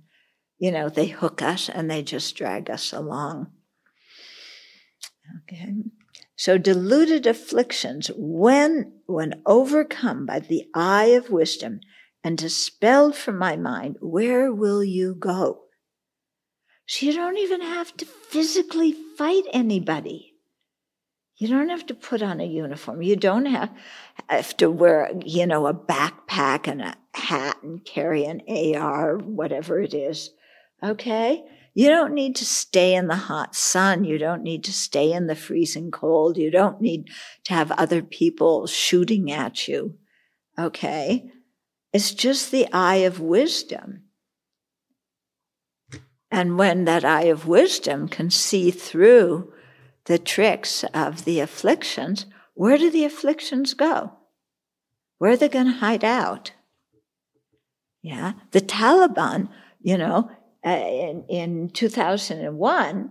[0.59, 3.53] you know, they hook us and they just drag us along.
[5.43, 5.73] Okay.
[6.37, 11.81] So deluded afflictions, when, when overcome by the eye of wisdom
[12.23, 15.63] and dispelled from my mind, where will you go?
[16.87, 20.35] So you don't even have to physically fight anybody.
[21.37, 23.03] You don't have to put on a uniform.
[23.03, 23.71] You don't have,
[24.29, 29.81] have to wear, you know, a backpack and a hat and carry an AR, whatever
[29.81, 30.31] it is.
[30.83, 31.45] Okay?
[31.77, 34.05] You don't need to stay in the hot sun.
[34.05, 36.39] You don't need to stay in the freezing cold.
[36.39, 37.11] You don't need
[37.45, 39.99] to have other people shooting at you.
[40.59, 41.31] Okay?
[41.93, 44.05] It's just the eye of wisdom.
[46.31, 49.53] And when that eye of wisdom can see through
[50.07, 52.25] the tricks of the afflictions,
[52.55, 54.15] where do the afflictions go?
[55.19, 56.53] Where are they going to hide out?
[58.01, 59.51] Yeah, the Taliban,
[59.83, 60.31] you know,
[60.67, 63.11] uh, in, in 2001,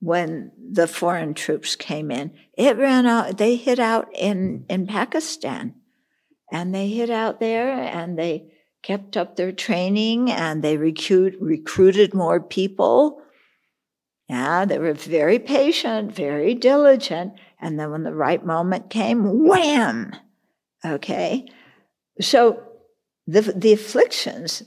[0.00, 5.74] when the foreign troops came in, it ran out, they hit out in, in Pakistan.
[6.50, 8.52] And they hit out there and they
[8.82, 13.22] kept up their training and they recruit, recruited more people
[14.32, 17.34] yeah, they were very patient, very diligent.
[17.60, 20.16] And then when the right moment came, wham!
[20.82, 21.46] Okay.
[22.18, 22.62] So
[23.26, 24.62] the, the afflictions,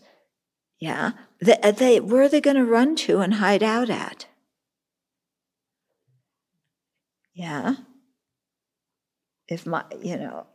[0.80, 4.28] yeah, they, uh, they, where are they going to run to and hide out at?
[7.34, 7.76] Yeah.
[9.48, 10.48] If my, you know,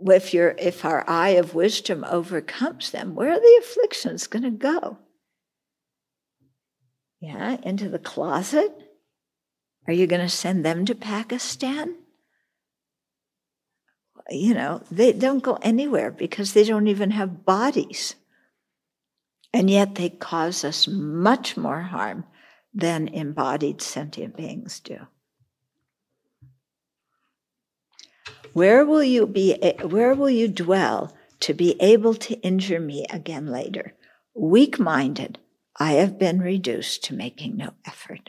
[0.00, 4.50] if your if our eye of wisdom overcomes them, where are the afflictions going to
[4.50, 4.98] go?
[7.20, 8.72] yeah, into the closet,
[9.86, 11.94] Are you going to send them to Pakistan?
[14.28, 18.16] You know, they don't go anywhere because they don't even have bodies.
[19.56, 22.26] And yet they cause us much more harm
[22.74, 24.98] than embodied sentient beings do.
[28.52, 33.46] Where will you be where will you dwell to be able to injure me again
[33.46, 33.94] later?
[34.34, 35.38] Weak-minded,
[35.80, 38.28] I have been reduced to making no effort.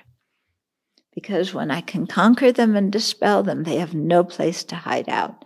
[1.13, 5.09] Because when I can conquer them and dispel them, they have no place to hide
[5.09, 5.43] out.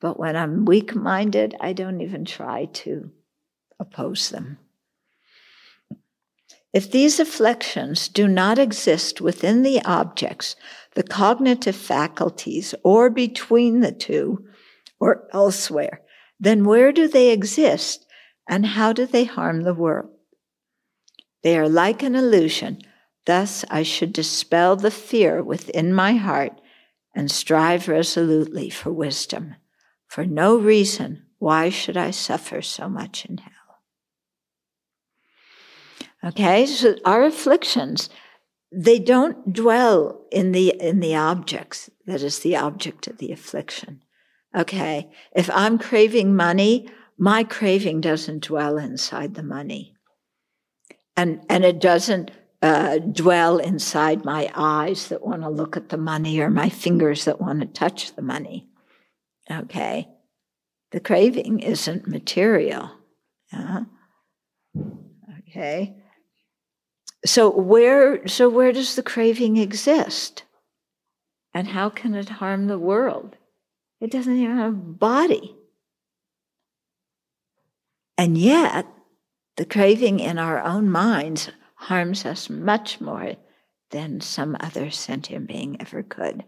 [0.00, 3.12] But when I'm weak minded, I don't even try to
[3.78, 4.58] oppose them.
[6.72, 10.54] If these afflictions do not exist within the objects,
[10.94, 14.46] the cognitive faculties, or between the two,
[15.00, 16.02] or elsewhere,
[16.38, 18.06] then where do they exist
[18.48, 20.10] and how do they harm the world?
[21.42, 22.78] They are like an illusion.
[23.26, 26.60] Thus, I should dispel the fear within my heart
[27.14, 29.56] and strive resolutely for wisdom.
[30.06, 33.59] For no reason, why should I suffer so much in hell?
[36.22, 38.10] Okay, so our afflictions,
[38.70, 44.02] they don't dwell in the in the objects that is the object of the affliction.
[44.54, 49.94] Okay, if I'm craving money, my craving doesn't dwell inside the money,
[51.16, 52.30] and and it doesn't
[52.60, 57.24] uh, dwell inside my eyes that want to look at the money or my fingers
[57.24, 58.68] that want to touch the money.
[59.50, 60.06] Okay,
[60.90, 62.90] the craving isn't material.
[63.52, 63.84] Yeah?
[65.48, 65.99] Okay,
[67.24, 70.44] so where so where does the craving exist?
[71.52, 73.36] And how can it harm the world?
[74.00, 75.56] It doesn't even have a body.
[78.16, 78.86] And yet,
[79.56, 83.36] the craving in our own minds harms us much more
[83.90, 86.44] than some other sentient being ever could.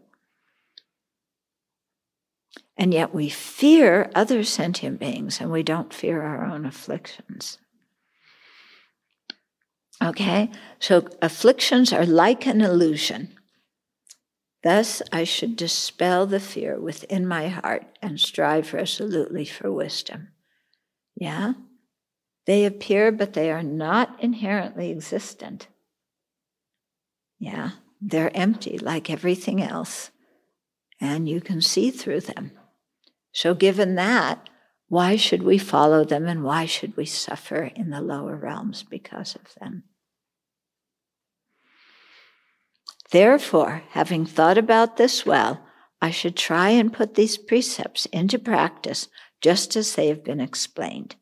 [2.76, 7.58] And yet we fear other sentient beings and we don't fear our own afflictions.
[10.02, 10.50] Okay?
[10.78, 13.34] So afflictions are like an illusion.
[14.62, 20.28] Thus, I should dispel the fear within my heart and strive resolutely for wisdom.
[21.16, 21.54] Yeah?
[22.46, 25.68] They appear, but they are not inherently existent.
[27.38, 27.70] Yeah?
[28.00, 30.10] They're empty like everything else,
[31.00, 32.52] and you can see through them.
[33.32, 34.48] So, given that,
[34.88, 39.36] why should we follow them and why should we suffer in the lower realms because
[39.36, 39.84] of them?
[43.12, 45.62] Therefore, having thought about this well,
[46.00, 49.08] I should try and put these precepts into practice
[49.42, 51.16] just as they have been explained.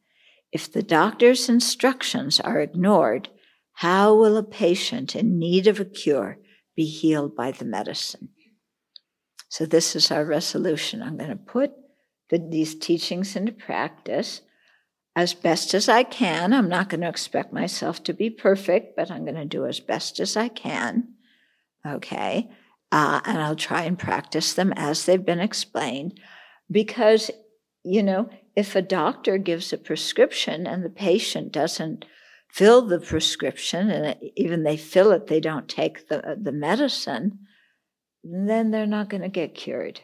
[0.52, 3.28] If the doctor's instructions are ignored,
[3.74, 6.38] how will a patient in need of a cure
[6.76, 8.28] be healed by the medicine?
[9.48, 11.02] So, this is our resolution.
[11.02, 11.72] I'm going to put
[12.28, 14.42] the, these teachings into practice
[15.16, 16.52] as best as I can.
[16.52, 19.80] I'm not going to expect myself to be perfect, but I'm going to do as
[19.80, 21.14] best as I can
[21.86, 22.48] okay?
[22.92, 26.18] Uh, and I'll try and practice them as they've been explained.
[26.70, 27.30] Because,
[27.84, 32.04] you know, if a doctor gives a prescription and the patient doesn't
[32.48, 37.38] fill the prescription, and even they fill it, they don't take the, the medicine,
[38.24, 40.00] then they're not going to get cured.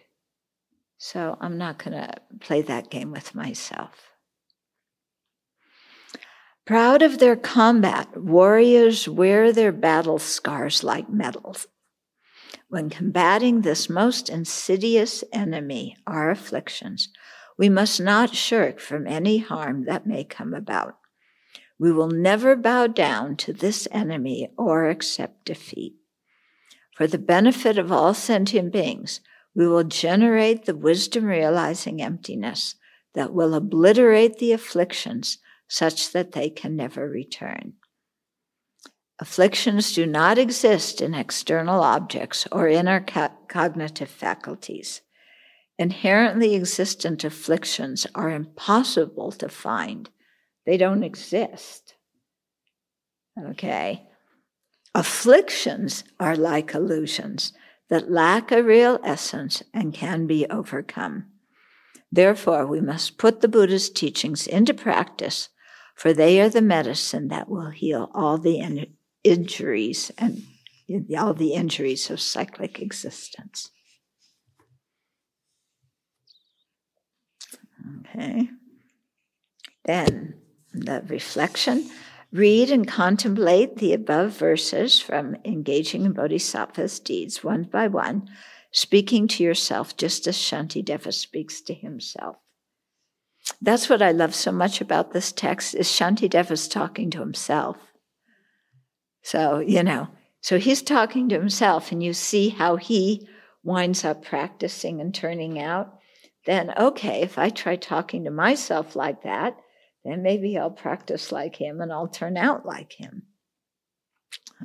[0.98, 3.90] So I'm not going to play that game with myself.
[6.66, 11.68] Proud of their combat, warriors wear their battle scars like medals.
[12.68, 17.08] When combating this most insidious enemy, our afflictions,
[17.56, 20.96] we must not shirk from any harm that may come about.
[21.78, 25.94] We will never bow down to this enemy or accept defeat.
[26.96, 29.20] For the benefit of all sentient beings,
[29.54, 32.74] we will generate the wisdom realizing emptiness
[33.14, 35.38] that will obliterate the afflictions
[35.68, 37.74] such that they can never return.
[39.18, 45.00] Afflictions do not exist in external objects or in our co- cognitive faculties.
[45.78, 50.10] Inherently existent afflictions are impossible to find.
[50.66, 51.94] They don't exist.
[53.42, 54.06] Okay?
[54.94, 57.52] Afflictions are like illusions
[57.88, 61.26] that lack a real essence and can be overcome.
[62.10, 65.50] Therefore, we must put the Buddha's teachings into practice
[65.96, 68.94] for they are the medicine that will heal all the in-
[69.24, 70.44] injuries and
[71.18, 73.70] all the injuries of cyclic existence.
[78.14, 78.50] Okay.
[79.84, 80.34] Then
[80.72, 81.90] the reflection
[82.32, 88.28] Read and contemplate the above verses from Engaging in Bodhisattva's Deeds one by one,
[88.72, 92.36] speaking to yourself just as Shantideva speaks to himself.
[93.60, 97.76] That's what I love so much about this text is Shanti Shantideva's talking to himself.
[99.22, 100.08] So, you know,
[100.40, 103.28] so he's talking to himself and you see how he
[103.64, 105.98] winds up practicing and turning out.
[106.44, 109.56] Then, okay, if I try talking to myself like that,
[110.04, 113.24] then maybe I'll practice like him and I'll turn out like him.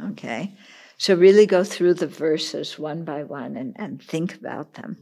[0.03, 0.55] Okay,
[0.97, 4.97] so really go through the verses one by one and, and think about them.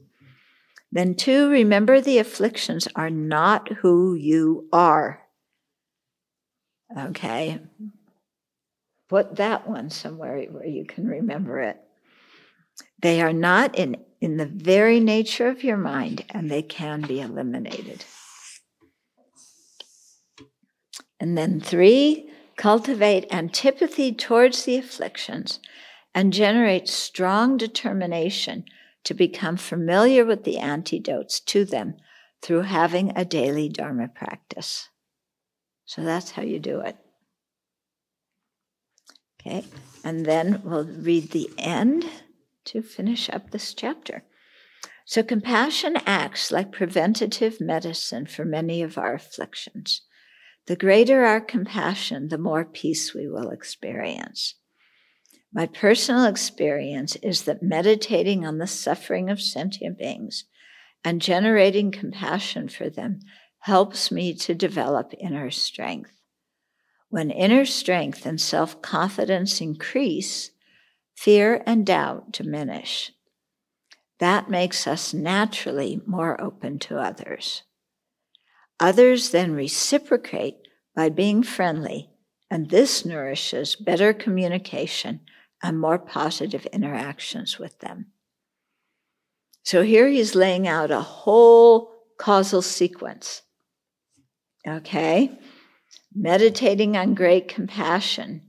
[0.91, 5.21] Then, two, remember the afflictions are not who you are.
[6.97, 7.59] Okay,
[9.07, 11.77] put that one somewhere where you can remember it.
[13.01, 17.21] They are not in, in the very nature of your mind, and they can be
[17.21, 18.05] eliminated.
[21.19, 25.59] And then three, cultivate antipathy towards the afflictions
[26.15, 28.65] and generate strong determination
[29.03, 31.95] to become familiar with the antidotes to them
[32.41, 34.89] through having a daily Dharma practice.
[35.85, 36.97] So that's how you do it.
[39.41, 39.65] Okay,
[40.03, 42.05] and then we'll read the end
[42.65, 44.23] to finish up this chapter.
[45.05, 50.01] So, compassion acts like preventative medicine for many of our afflictions.
[50.67, 54.53] The greater our compassion, the more peace we will experience.
[55.51, 60.45] My personal experience is that meditating on the suffering of sentient beings
[61.03, 63.21] and generating compassion for them
[63.59, 66.11] helps me to develop inner strength.
[67.09, 70.51] When inner strength and self confidence increase,
[71.15, 73.11] fear and doubt diminish.
[74.19, 77.63] That makes us naturally more open to others.
[78.79, 80.57] Others then reciprocate
[80.95, 82.11] by being friendly,
[82.51, 85.21] and this nourishes better communication
[85.61, 88.07] and more positive interactions with them.
[89.63, 93.41] So here he's laying out a whole causal sequence.
[94.67, 95.37] Okay?
[96.13, 98.41] meditating on great compassion.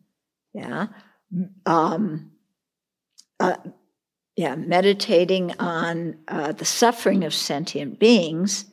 [0.53, 0.89] Yeah.
[1.67, 2.33] Um,
[3.39, 3.57] uh,
[4.37, 8.67] yeah, meditating on uh, the suffering of sentient beings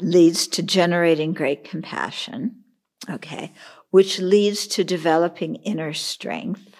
[0.00, 2.64] leads to generating great compassion,
[3.08, 3.52] okay,
[3.90, 6.75] which leads to developing inner strength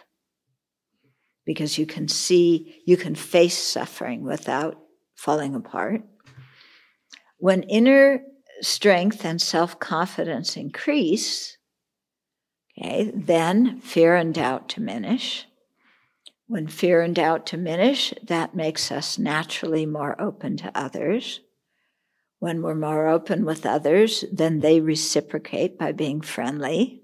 [1.46, 4.78] because you can see, you can face suffering without
[5.14, 6.02] falling apart.
[7.38, 8.20] When inner
[8.60, 11.56] strength and self confidence increase,
[12.78, 15.46] okay, then fear and doubt diminish.
[16.48, 21.40] When fear and doubt diminish, that makes us naturally more open to others.
[22.38, 27.02] When we're more open with others, then they reciprocate by being friendly.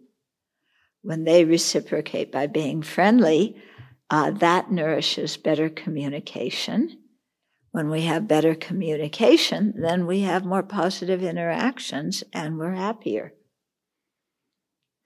[1.01, 3.57] When they reciprocate by being friendly,
[4.13, 6.99] uh, that nourishes better communication.
[7.71, 13.33] When we have better communication, then we have more positive interactions and we're happier.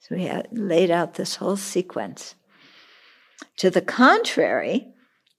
[0.01, 2.35] So we have laid out this whole sequence.
[3.59, 4.89] To the contrary,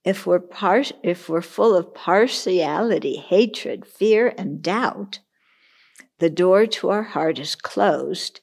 [0.02, 5.18] if we're, par- if we're full of partiality, hatred, fear, and doubt,
[6.20, 8.40] the door to our heart is closed,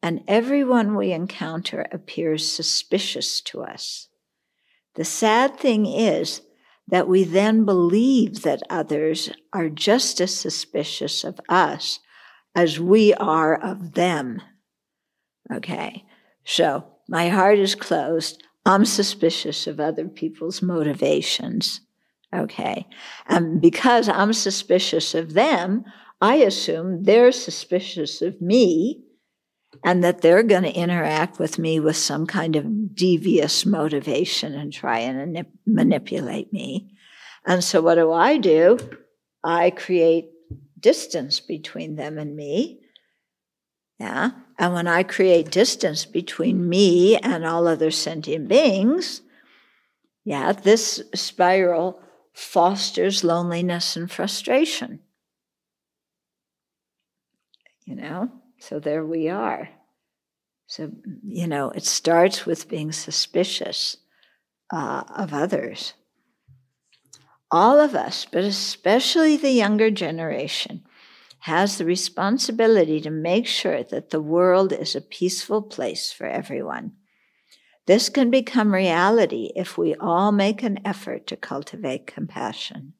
[0.00, 4.08] and everyone we encounter appears suspicious to us.
[4.98, 6.42] The sad thing is
[6.88, 12.00] that we then believe that others are just as suspicious of us
[12.52, 14.42] as we are of them.
[15.54, 16.04] Okay,
[16.42, 18.42] so my heart is closed.
[18.66, 21.80] I'm suspicious of other people's motivations.
[22.34, 22.84] Okay,
[23.28, 25.84] and because I'm suspicious of them,
[26.20, 29.04] I assume they're suspicious of me
[29.84, 34.72] and that they're going to interact with me with some kind of devious motivation and
[34.72, 36.90] try and manipulate me.
[37.46, 38.78] And so, what do I do?
[39.44, 40.30] I create
[40.78, 42.80] distance between them and me.
[43.98, 44.30] Yeah.
[44.58, 49.22] And when I create distance between me and all other sentient beings,
[50.24, 52.00] yeah, this spiral
[52.32, 55.00] fosters loneliness and frustration.
[57.84, 58.30] You know?
[58.58, 59.70] So there we are.
[60.66, 60.92] So,
[61.24, 63.96] you know, it starts with being suspicious
[64.72, 65.94] uh, of others.
[67.50, 70.84] All of us, but especially the younger generation,
[71.40, 76.92] has the responsibility to make sure that the world is a peaceful place for everyone.
[77.86, 82.92] This can become reality if we all make an effort to cultivate compassion.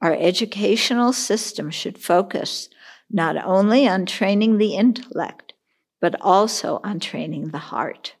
[0.00, 2.68] Our educational system should focus
[3.10, 5.52] not only on training the intellect,
[6.00, 8.14] but also on training the heart.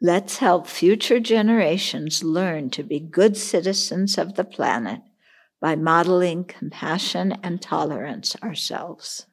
[0.00, 5.00] Let's help future generations learn to be good citizens of the planet
[5.60, 9.26] by modeling compassion and tolerance ourselves.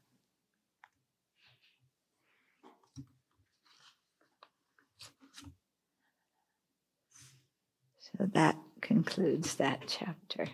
[8.00, 10.48] So that concludes that chapter.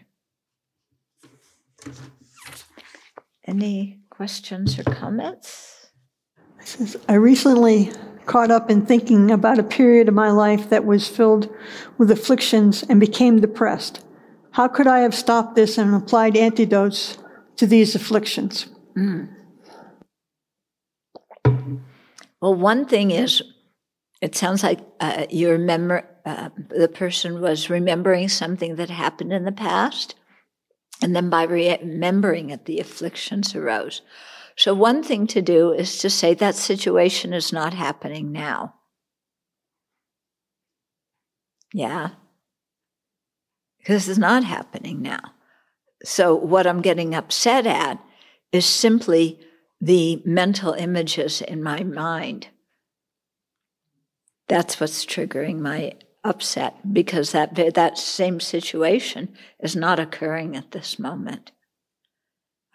[3.51, 5.89] Any questions or comments?
[7.09, 7.91] I recently
[8.25, 11.53] caught up in thinking about a period of my life that was filled
[11.97, 14.05] with afflictions and became depressed.
[14.51, 17.17] How could I have stopped this and applied antidotes
[17.57, 18.67] to these afflictions?
[18.97, 19.27] Mm.
[22.41, 23.43] Well, one thing is,
[24.21, 29.43] it sounds like uh, you remember uh, the person was remembering something that happened in
[29.43, 30.15] the past,
[31.01, 34.01] and then by remembering it, the afflictions arose.
[34.55, 38.75] So, one thing to do is to say that situation is not happening now.
[41.73, 42.11] Yeah.
[43.79, 45.33] Because it's not happening now.
[46.03, 47.99] So, what I'm getting upset at
[48.51, 49.39] is simply
[49.79, 52.49] the mental images in my mind.
[54.47, 60.99] That's what's triggering my upset because that, that same situation is not occurring at this
[60.99, 61.51] moment.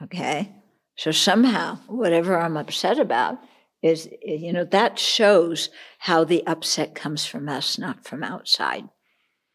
[0.02, 0.52] Okay?
[0.96, 3.38] So somehow, whatever I'm upset about
[3.82, 8.88] is, you know, that shows how the upset comes from us, not from outside.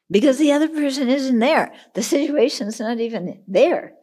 [0.10, 1.74] Because the other person isn't there.
[1.94, 3.94] The situation's not even there.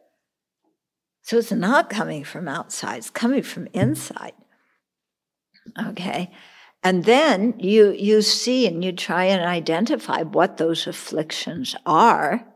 [1.23, 4.33] So it's not coming from outside, it's coming from inside.
[5.87, 6.31] Okay?
[6.83, 12.47] And then you, you see and you try and identify what those afflictions are.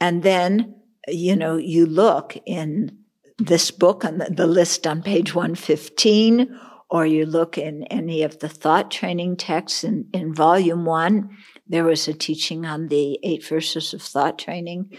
[0.00, 0.76] And then,
[1.08, 2.98] you know, you look in
[3.38, 8.38] this book on the, the list on page 115, or you look in any of
[8.38, 11.36] the thought training texts in, in volume one,
[11.66, 14.96] there was a teaching on the eight verses of thought training.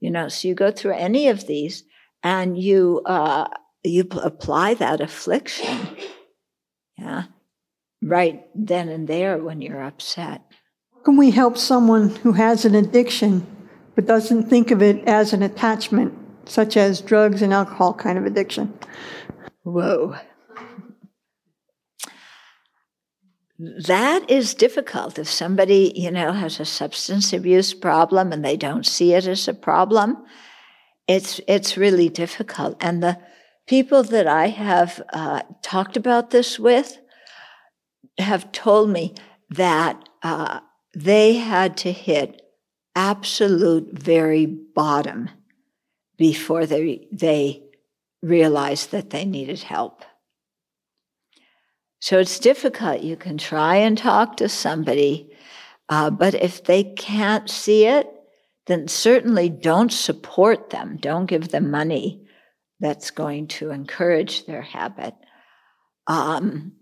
[0.00, 1.84] You know, so you go through any of these
[2.22, 3.48] and you, uh,
[3.82, 5.96] you apply that affliction.
[6.96, 7.24] Yeah
[8.04, 10.42] right then and there when you're upset.
[11.04, 13.46] Can we help someone who has an addiction
[13.94, 16.12] but doesn't think of it as an attachment,
[16.46, 18.78] such as drugs and alcohol kind of addiction?
[19.62, 20.16] Whoa.
[23.58, 25.18] That is difficult.
[25.18, 29.48] If somebody, you know, has a substance abuse problem and they don't see it as
[29.48, 30.24] a problem,
[31.06, 32.76] it's it's really difficult.
[32.80, 33.18] And the
[33.66, 36.98] people that I have uh, talked about this with,
[38.18, 39.14] have told me
[39.50, 40.60] that uh,
[40.94, 42.42] they had to hit
[42.94, 45.28] absolute very bottom
[46.16, 47.62] before they they
[48.22, 50.04] realized that they needed help.
[52.00, 53.02] So it's difficult.
[53.02, 55.30] You can try and talk to somebody,
[55.88, 58.08] uh, but if they can't see it,
[58.66, 60.98] then certainly don't support them.
[61.00, 62.26] Don't give them money
[62.80, 65.14] that's going to encourage their habit.
[66.06, 66.72] Um,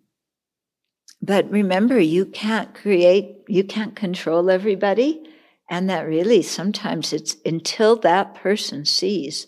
[1.22, 5.22] but remember, you can't create, you can't control everybody.
[5.70, 9.46] And that really sometimes it's until that person sees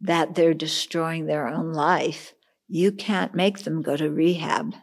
[0.00, 2.32] that they're destroying their own life,
[2.68, 4.74] you can't make them go to rehab.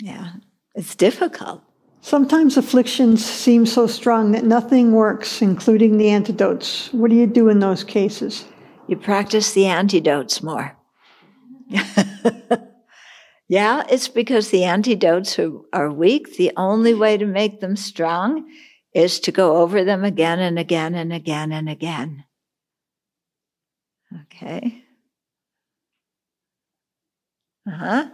[0.00, 0.34] Yeah,
[0.76, 1.62] it's difficult.
[2.02, 6.92] Sometimes afflictions seem so strong that nothing works, including the antidotes.
[6.92, 8.44] What do you do in those cases?
[8.86, 10.76] You practice the antidotes more.
[13.54, 16.36] Yeah, it's because the antidotes are, are weak.
[16.36, 18.50] The only way to make them strong
[18.92, 22.24] is to go over them again and again and again and again.
[24.22, 24.82] Okay.
[27.64, 28.10] Uh huh.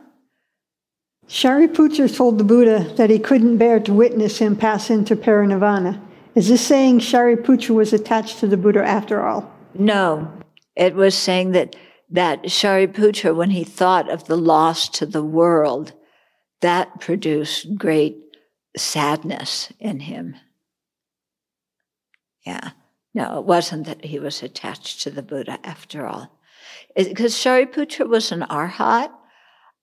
[1.26, 5.98] Shariputra told the Buddha that he couldn't bear to witness him pass into parinirvana.
[6.34, 9.50] Is this saying Shariputra was attached to the Buddha after all?
[9.72, 10.30] No.
[10.76, 11.76] It was saying that
[12.10, 15.92] that Shariputra, when he thought of the loss to the world,
[16.60, 18.16] that produced great
[18.76, 20.36] sadness in him.
[22.44, 22.70] Yeah.
[23.14, 26.38] No, it wasn't that he was attached to the Buddha after all.
[26.94, 29.10] Because Shariputra was an arhat.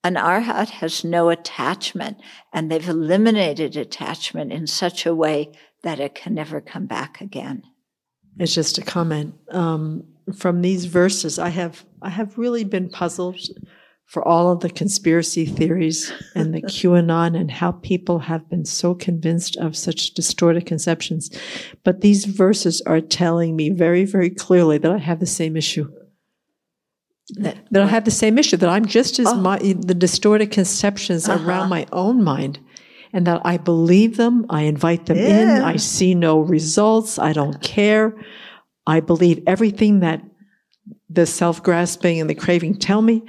[0.04, 2.18] An arhat has no attachment,
[2.52, 5.50] and they've eliminated attachment in such a way
[5.82, 7.62] that it can never come back again.
[8.38, 9.34] It's just a comment.
[9.50, 10.04] Um,
[10.36, 13.38] from these verses, I have I have really been puzzled
[14.06, 18.94] for all of the conspiracy theories and the QAnon and how people have been so
[18.94, 21.30] convinced of such distorted conceptions.
[21.84, 25.90] But these verses are telling me very, very clearly that I have the same issue.
[27.36, 29.36] That- that I have the same issue, that I'm just as Oh.
[29.36, 31.46] my, the distorted conceptions Uh-huh.
[31.46, 32.58] around my own mind,
[33.12, 37.60] and that I believe them, I invite them in, I see no results, I don't
[37.60, 38.14] care.
[38.86, 40.22] I believe everything that
[41.08, 43.22] the self grasping and the craving tell me.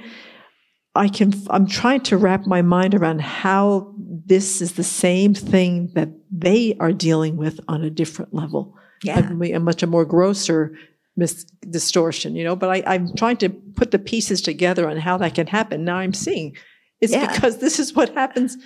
[0.96, 5.92] I can, I'm trying to wrap my mind around how this is the same thing
[5.94, 8.74] that they are dealing with on a different level
[9.04, 9.30] Yeah.
[9.30, 10.72] a, a much a more grosser
[11.16, 12.56] mis- distortion, you know.
[12.56, 15.84] But I, I'm trying to put the pieces together on how that can happen.
[15.84, 16.56] Now I'm seeing
[17.00, 17.32] it's Yeah.
[17.32, 18.56] because this is what happens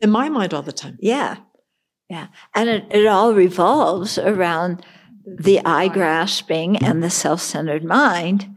[0.00, 0.96] in my mind all the time.
[1.00, 1.38] Yeah.
[2.08, 2.28] Yeah.
[2.54, 4.84] And it, it all revolves around
[5.24, 8.54] the I grasping and the self centered mind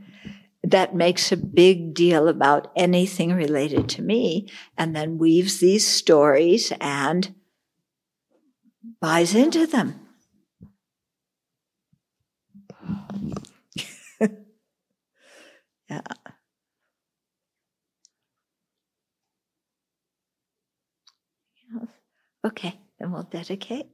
[0.64, 6.74] that makes a big deal about anything related to me and then weaves these stories
[6.82, 7.36] and
[9.00, 10.00] buys into them.
[15.90, 16.02] yeah.
[22.44, 23.88] Okay, then we'll dedicate.